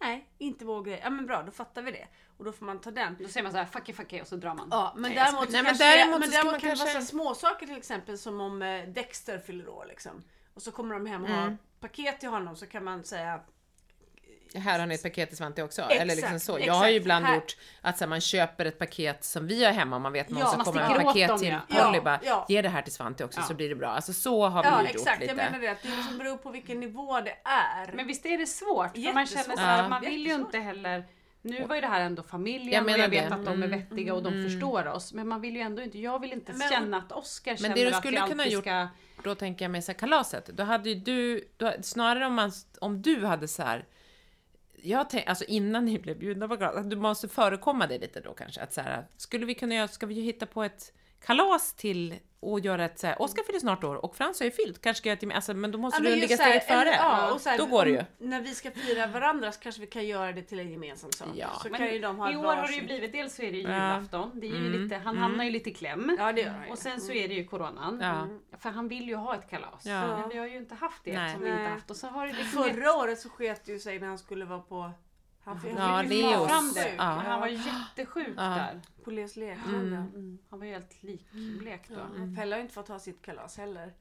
[0.00, 1.00] Nej, inte vår grej.
[1.04, 2.08] Ja men bra, då fattar vi det.
[2.36, 3.16] Och då får man ta den.
[3.20, 4.68] Då säger man så här, fucky fucky och så drar man.
[4.70, 7.66] Ja, men däremot, Nej, nej, men kanske, däremot men så däremot kan det vara småsaker
[7.66, 10.22] till exempel som om eh, Dexter fyller år liksom.
[10.54, 11.40] Och så kommer de hem och Mm.
[11.42, 13.40] har paket till honom så kan man säga
[14.54, 15.82] här har ni ett paket till Svante också.
[15.82, 16.58] Exakt, Eller liksom så.
[16.60, 19.64] Jag har ju ibland Här- gjort att så här, man köper ett paket som vi
[19.64, 21.84] har hemma, man vet någon Ja, som kommer med paket dem, till ja.
[21.84, 22.46] Polly Ja, bara, ja.
[22.48, 23.44] ge det här till Svante också Ja.
[23.46, 23.88] så blir det bra.
[23.88, 25.30] Alltså så har vi Ja ju gjort exakt, lite.
[25.30, 25.68] jag menar det.
[25.68, 27.92] Att det liksom beror på vilken nivå det är.
[27.92, 28.94] Men visst är det svårt?
[28.94, 29.88] För man känner så här, Ja.
[29.88, 31.04] man vill ju inte heller
[31.42, 33.34] Nu var ju det här ändå familjen Jag och jag vet det.
[33.34, 33.70] att de är Mm.
[33.80, 35.12] vettiga och de förstår oss.
[35.12, 37.84] Men man vill ju ändå inte, jag vill inte Men- känna att Oscar känner det
[37.84, 38.88] du att skulle vi kunna alltid gjort- ska...
[39.24, 40.46] Då tänker jag mig så här, kalaset.
[40.46, 43.84] Då hade ju du, då, snarare om, man, om du hade så här
[44.82, 48.20] jag tänkte, alltså innan ni blev bjudna på kalas, att du måste förekomma det lite
[48.20, 48.60] då kanske.
[48.60, 52.60] Att så här, skulle vi kunna göra, ska vi hitta på ett kalas till och
[52.60, 55.08] göra ett så här, Oskar fyller snart år och Frans har ju fyllt, kanske ska
[55.08, 56.94] jag till alltså, men då måste Ja, du men ligga så här, steget före.
[56.94, 58.04] Ja, här, då går det ju.
[58.18, 61.28] När vi ska fira varandra så kanske vi kan göra det till en gemensam sak.
[61.34, 61.48] Ja.
[61.62, 63.50] Så Men kan ju de ha I år har det ju blivit, dels så är
[63.50, 64.82] det ju julafton, det är ju Mm.
[64.82, 66.16] lite, han hamnar ju lite i kläm.
[66.18, 66.66] Ja det gör.
[66.70, 67.98] Och sen så är det ju coronan.
[68.02, 68.26] Ja.
[68.58, 69.86] För han vill ju ha ett kalas.
[69.86, 70.18] Ja.
[70.18, 71.32] Men vi har ju inte haft det Nej.
[71.32, 71.90] som vi inte haft.
[71.90, 74.44] Och så har det liksom Förra året så sket det ju sig när han skulle
[74.44, 74.90] vara på
[75.44, 76.32] han fick, Ja, fick Leos.
[76.34, 76.94] fara fram det.
[76.94, 77.02] Ja.
[77.04, 78.42] Han var jättesjuk Ja.
[78.42, 78.80] där.
[79.04, 79.86] På Leos lekland.
[79.94, 80.38] Mm.
[80.50, 81.94] Han var ju helt likblek då.
[81.94, 83.92] Ja, Pelle har ju inte fått ha sitt kalas heller.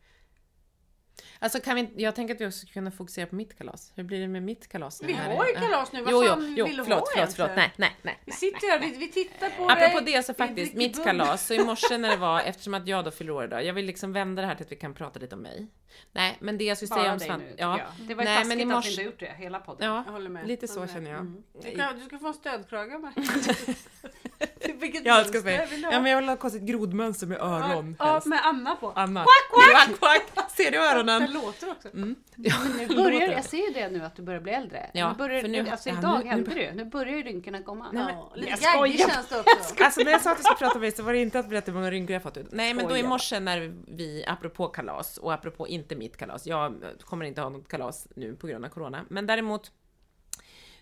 [1.39, 3.91] Alltså kan vi, jag tänker att vi också ska kunna fokusera på mitt kalas.
[3.95, 5.01] Hur blir det med mitt kalas?
[5.01, 7.05] nu Vi har ju kalas nu, vad Jo, fan jo, jo, vill du förlåt, ha
[7.15, 8.17] förlåt, förlåt, nej, nej, nej.
[8.25, 10.13] Vi nej, sitter här, vi, vi tittar på Apropå dig.
[10.13, 13.11] det så faktiskt, mitt kalas, så i morse när det var, eftersom att jag då
[13.11, 15.35] fyller år idag, jag vill liksom vända det här till att vi kan prata lite
[15.35, 15.67] om mig.
[16.11, 17.45] Nej, men det jag skulle säga Bara om dig Svante...
[17.57, 17.79] Ja.
[18.07, 19.87] Det var ju Nej, taskigt i att vi morse- inte gjort det hela podden.
[19.89, 20.47] ja, Jag håller med.
[20.47, 20.93] lite så Håller med.
[20.93, 21.43] känner jag.
[21.63, 23.01] Du, kan, du ska få en stödkrage av
[24.61, 24.77] mig.
[24.79, 25.69] Vilket Jag med.
[25.69, 25.91] du ha?
[25.91, 28.27] Ja, men jag vill ha konstigt grodmönster med öron Ja, helst.
[28.27, 28.91] med Anna på.
[28.95, 29.25] Anna.
[29.25, 29.99] Quack, quack,
[30.33, 30.51] quack!
[30.51, 31.21] Ser du öronen?
[31.21, 31.87] Den låter också.
[31.93, 32.15] Mm.
[32.35, 34.89] Ja, Nu börjar, jag ser ju det nu att du börjar bli äldre.
[34.93, 36.73] Ja, nu börjar, för nu- alltså ja, idag nu- nu- händer det.
[36.73, 37.85] Nu börjar ju rynkorna komma.
[37.93, 38.29] Nej, Ja.
[38.35, 39.75] men, lite Jag gaggig känns det också.
[39.83, 41.49] Alltså när jag sa att jag skulle prata om mig så var det inte att
[41.49, 42.47] berätta hur många rynkor jag fått ut.
[42.51, 46.83] Nej men då i morse när vi, apropå kalas och apropå inte mitt kalas, jag
[47.01, 49.71] kommer inte ha något kalas nu på grund av Corona, men däremot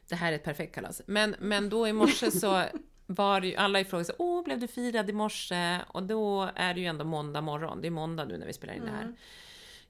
[0.09, 1.01] det här är ett perfekt kalas.
[1.05, 2.63] Men, men då i morse så
[3.05, 5.79] var ju, alla ifrågasatte, åh blev du firad i morse?
[5.87, 8.73] Och då är det ju ändå måndag morgon, det är måndag nu när vi spelar
[8.73, 9.13] in det här.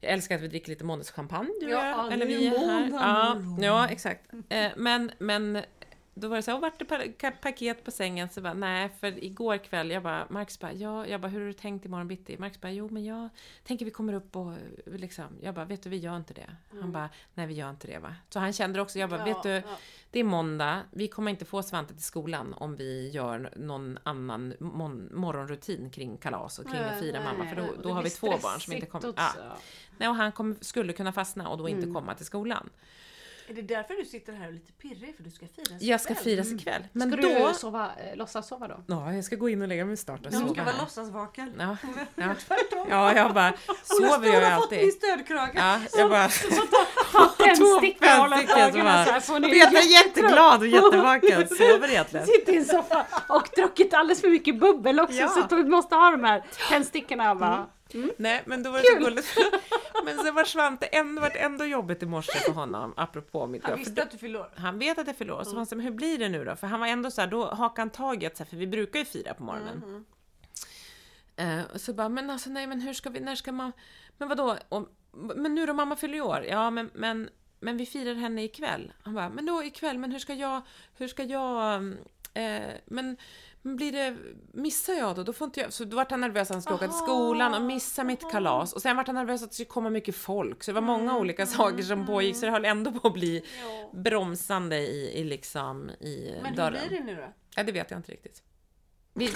[0.00, 2.90] Jag älskar att vi dricker lite måndagschampagne, du Ja, det Eller vi är här.
[2.92, 4.32] Ja, ja, exakt.
[4.48, 5.62] Eh, Men, men
[6.18, 8.28] då var det så här, vart det paket på sängen?
[8.28, 11.46] Så bara, nej, för igår kväll, jag bara, Marx bara, ja, jag bara, hur har
[11.46, 12.38] du tänkt imorgon bitti?
[12.38, 13.28] Marx bara, jo men jag
[13.64, 14.52] tänker vi kommer upp och
[14.86, 16.56] liksom, jag bara, vet du, vi gör inte det.
[16.80, 18.14] Han bara, nej vi gör inte det va.
[18.28, 19.62] Så han kände också, jag bara, vet du, Ja,
[20.10, 24.54] det är måndag, vi kommer inte få Svante till skolan om vi gör någon annan
[25.12, 28.60] morgonrutin kring kalas och kring att fira mamma, för då, då har vi två barn
[28.60, 29.12] som inte kommer...
[29.16, 29.32] Ja.
[29.98, 31.94] Nej, och han kom, skulle kunna fastna och då inte Mm.
[31.94, 32.70] komma till skolan.
[33.48, 35.16] Är det därför du sitter här och är lite pirrig?
[35.16, 36.24] För du ska fira Jag ska ikväll?
[36.24, 36.82] firas ikväll.
[36.92, 37.48] Men Ska då...
[37.48, 38.80] du sova, eh, låtsas sova då?
[38.86, 40.76] Ja, jag ska gå in och lägga mig snart och Ja, sova Du ska vara
[40.80, 41.52] låtsasvaken.
[41.58, 41.76] Ja,
[42.14, 42.34] ja.
[42.90, 43.52] ja, jag bara
[43.84, 44.92] sover jag ju Hon har fått min alltid.
[44.94, 45.50] stödkrage.
[45.54, 46.28] Ja, jag bara...
[47.38, 49.12] Tändsticka och hålla Tändsticka, så ögonen så bara...
[49.12, 49.20] här.
[49.20, 52.26] får ni Peter är jätteglad och jättevaken, sover egentligen.
[52.26, 55.28] Sitter i en soffa och druckit alldeles för mycket bubbel också Ja.
[55.28, 57.34] så att du måste ha de här tändstickorna.
[57.34, 57.66] Bara.
[58.18, 59.36] Nej, men då var det så gulligt.
[60.04, 63.78] Men sen var Svante ändå, vart ändå jobbigt i morse för honom, apropå mitt Han
[63.78, 64.50] visste då- att du fyller år.
[64.56, 66.56] Han vet att jag fyller år, så han sa, men hur blir det nu då?
[66.56, 68.56] För han var ändå så här, då hakade han tag i att, så här, för
[68.56, 70.04] vi brukar ju fira på morgonen.
[71.36, 73.72] Eh, och så bara, men alltså nej men hur ska vi, när ska man,
[74.18, 77.28] men vadå, och, men nu då mamma fyller år, ja men, men,
[77.60, 78.92] men vi firar henne ikväll.
[79.02, 80.62] Han bara, men då ikväll, men hur ska jag,
[80.96, 81.74] hur ska jag,
[82.34, 83.16] eh, men,
[83.66, 84.16] men blir det,
[84.52, 85.22] missar jag då?
[85.22, 87.54] Då får inte jag, så då vart han nervös att han skulle åka till skolan
[87.54, 88.72] och missa mitt kalas.
[88.72, 90.64] Och sen vart han nervös att det skulle komma mycket folk.
[90.64, 93.42] Så det var många olika saker som pågick, så det höll ändå på att bli
[93.92, 96.88] bromsande i, i liksom, i Men hur dörren.
[96.88, 97.32] blir det nu då?
[97.56, 98.42] Ja, det vet jag inte riktigt.
[99.14, 99.30] Vi,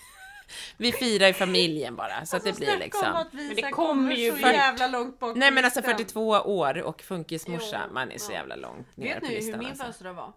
[0.76, 3.08] vi firar i familjen bara, så att det Alltså, blir liksom...
[3.10, 5.80] om att vi Men det kommer ju så för- jävla långt på Nej men alltså
[5.80, 5.96] listan.
[5.98, 9.36] 42 år och funkismorsa, Jo, man är så jävla långt ner Vet på ni hur
[9.40, 9.82] listan min alltså.
[9.82, 10.32] födelsedag var?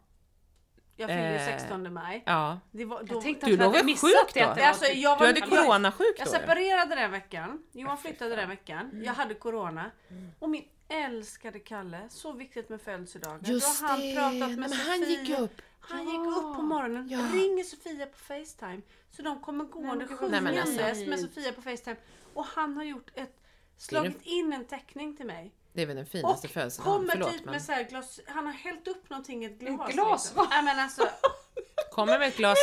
[1.00, 2.24] Jag fyllde ju Eh, 16 maj.
[2.26, 2.60] Ja.
[2.72, 4.46] Det var, då, Jag tänkte Du att vi låg väl sjuk det.
[4.46, 4.54] då?
[4.54, 6.32] Det var Alltså, jag Du var hade coronasjuk Jag då?
[6.32, 7.64] separerade den veckan.
[7.72, 9.02] Johan flyttade den veckan.
[9.06, 9.92] Jag hade corona.
[10.10, 10.32] Mm.
[10.40, 13.40] Och min älskade Kalle, så viktigt med födelsedagar.
[13.44, 14.86] Just Då har han det, pratat med men Sofia.
[14.92, 15.62] han gick upp.
[15.80, 17.20] Han gick upp på morgonen, Ja.
[17.34, 18.82] ringer Sofia på Facetime.
[19.10, 21.06] Så de kommer gående sjungandes alltså.
[21.10, 21.96] med Sofia på Facetime.
[22.34, 23.36] Och han har gjort ett,
[23.78, 25.52] slagit in en teckning till mig.
[25.80, 27.52] Det är väl den finaste Och födelsedagen, kommer förlåt typ men...
[27.54, 29.94] med så här glas, han har hällt upp någonting i ett glas.
[29.94, 30.48] glas, Liksom.
[30.50, 31.10] Nej men alltså,
[31.92, 32.58] Kommer med ett glas,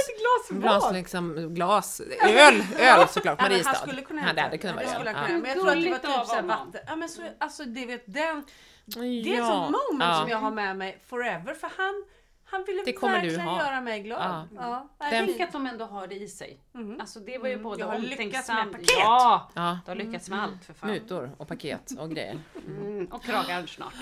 [0.48, 0.94] glas glas vad?
[0.94, 3.70] liksom, glas, öl, öl såklart, Ja, Mariestad.
[3.70, 5.06] Han skulle kunna ja, det hade kunnat vara öl.
[5.06, 5.28] Ja.
[5.28, 6.80] Men jag tror att det var typ såhär vatten.
[6.86, 8.44] Ja men så, alltså det vet den.
[8.84, 9.04] Det är
[9.36, 9.40] Ja.
[9.40, 10.20] ett sånt moment Ja.
[10.20, 11.54] som jag har med mig forever.
[11.54, 12.04] För han,
[12.46, 13.58] han ville Det kommer du verkligen ha.
[13.66, 14.20] göra mig glad.
[14.22, 14.48] Ja.
[14.62, 14.88] Ja.
[14.98, 16.60] Jag Den- tänker att de ändå har det i sig.
[17.00, 18.90] Alltså det var ju både Jag har lyckats med paket.
[18.98, 20.90] Ja, Ja, du har lyckats med allt för fan.
[20.90, 22.38] mutor och paket och grejer.
[22.66, 23.94] Mm, och kragar snart.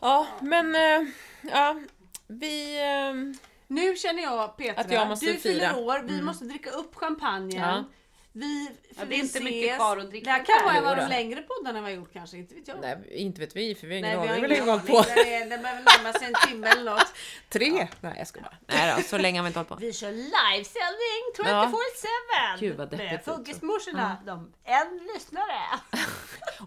[0.00, 0.74] Ja, men...
[0.74, 1.08] eh,
[1.42, 1.80] Ja,
[2.26, 2.80] vi...
[2.82, 3.34] ehm,
[3.66, 7.50] Nu känner jag Petra, Att jag måste du fyller år, vi måste dricka upp champagnen.
[7.50, 7.84] Ja.
[8.38, 9.42] Vi, för Ja, det är vi inte ses.
[9.44, 11.08] mycket kvar att dricka Det här kan vara en av de då.
[11.08, 12.76] längre poddarna vi har gjort kanske, inte vet jag.
[12.80, 14.70] nej, inte vet vi, för vi har ingen Nej, aning vi hur har länge vi
[14.70, 15.50] har på.
[15.50, 17.06] det behöver närma sig en timme eller något.
[17.48, 17.88] Tre?
[18.00, 18.56] Nej, jag skojar bara.
[18.78, 19.74] Nej då, så länge har vi inte hållit på.
[19.80, 22.60] Vi kör livesändning 24-7!
[22.60, 23.24] Gud, vad deppigt Med.
[23.24, 25.58] Funkismorsorna, de en lyssnare.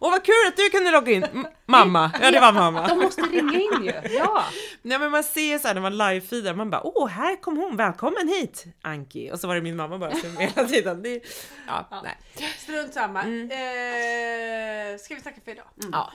[0.01, 1.23] Åh vad kul att du kunde logga in!
[1.23, 2.11] M- mamma!
[2.21, 2.87] Ja det var mamma.
[2.87, 3.93] De måste ringa in ju.
[4.17, 4.43] Ja.
[4.81, 7.77] Nej men man ser så här när man livefeedar, man bara åh här kom hon,
[7.77, 9.31] välkommen hit Anki!
[9.31, 11.03] Och så var det min mamma bara som hela tiden.
[11.03, 11.21] Det,
[11.69, 12.17] ja, nej.
[12.57, 13.21] Strunt samma.
[13.21, 13.51] Mm.
[13.51, 15.65] Eh, ska vi tacka för idag?
[15.91, 16.13] Ja.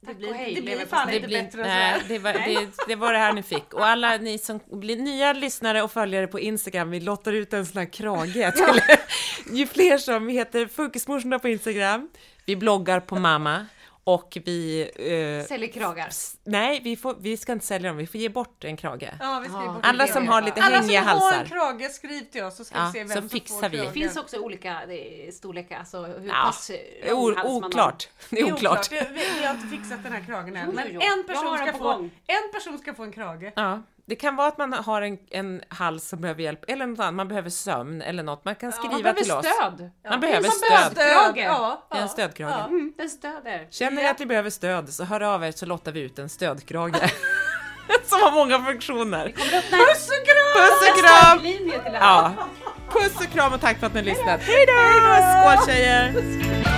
[0.00, 2.32] Det och blir, hej, det blir fan Det, inte blir, bättre än nej, det, var,
[2.32, 3.74] det, det var det här ni fick.
[3.74, 7.66] Och alla ni som blir nya lyssnare och följare på Instagram, vi lottar ut en
[7.66, 8.80] sån här krage till
[9.58, 12.08] ju fler som heter Funkismorsorna på Instagram.
[12.44, 13.66] Vi bloggar på mamma
[14.14, 14.82] och vi...
[15.40, 16.08] Eh, Säljer kragar.
[16.44, 19.10] nej, vi, får, vi ska inte sälja dem, vi får ge bort en krage.
[19.20, 19.72] Ja, vi ska Ja.
[19.72, 20.12] bort Alla det.
[20.12, 21.40] som har lite Alla hängiga som har halsar.
[21.42, 21.48] en
[21.78, 23.76] krage, skriv till oss så ska Ja, vi se så vem som fixar får vi.
[23.76, 23.92] Det kragen.
[23.92, 26.70] finns också olika eh, storlekar, alltså hur Ja, pass
[27.12, 27.68] o, lång hals man har.
[27.68, 28.08] oklart.
[28.30, 28.90] Det är oklart.
[28.90, 30.68] Det- Vi, vi har inte fixat den här kragen än.
[30.70, 32.10] Men en person, ska få, gång.
[32.26, 33.52] en person ska få en krage.
[33.56, 37.00] Ja, det kan vara att man har en, en hals som behöver hjälp, eller något
[37.00, 38.44] annat, man behöver sömn eller något.
[38.44, 39.46] Man kan skriva Man behöver till oss.
[39.46, 39.90] stöd.
[40.10, 40.94] Man behöver stöd.
[40.94, 42.50] behöver Ja, Det är en ja, stödkrage.
[42.52, 42.66] ja.
[42.66, 43.66] Mm, den stöder.
[43.70, 46.28] Känner ni att ni behöver stöd så hör av er så lottar vi ut en
[46.28, 46.94] stödkrage.
[48.04, 49.24] som har många funktioner.
[49.28, 50.54] Puss och kram!
[50.56, 51.94] Puss och kram!
[51.94, 52.32] Ja.
[52.90, 54.40] Puss och kram och tack för att ni har lyssnat.
[54.42, 55.56] Hej då!
[55.56, 56.77] Skål tjejer!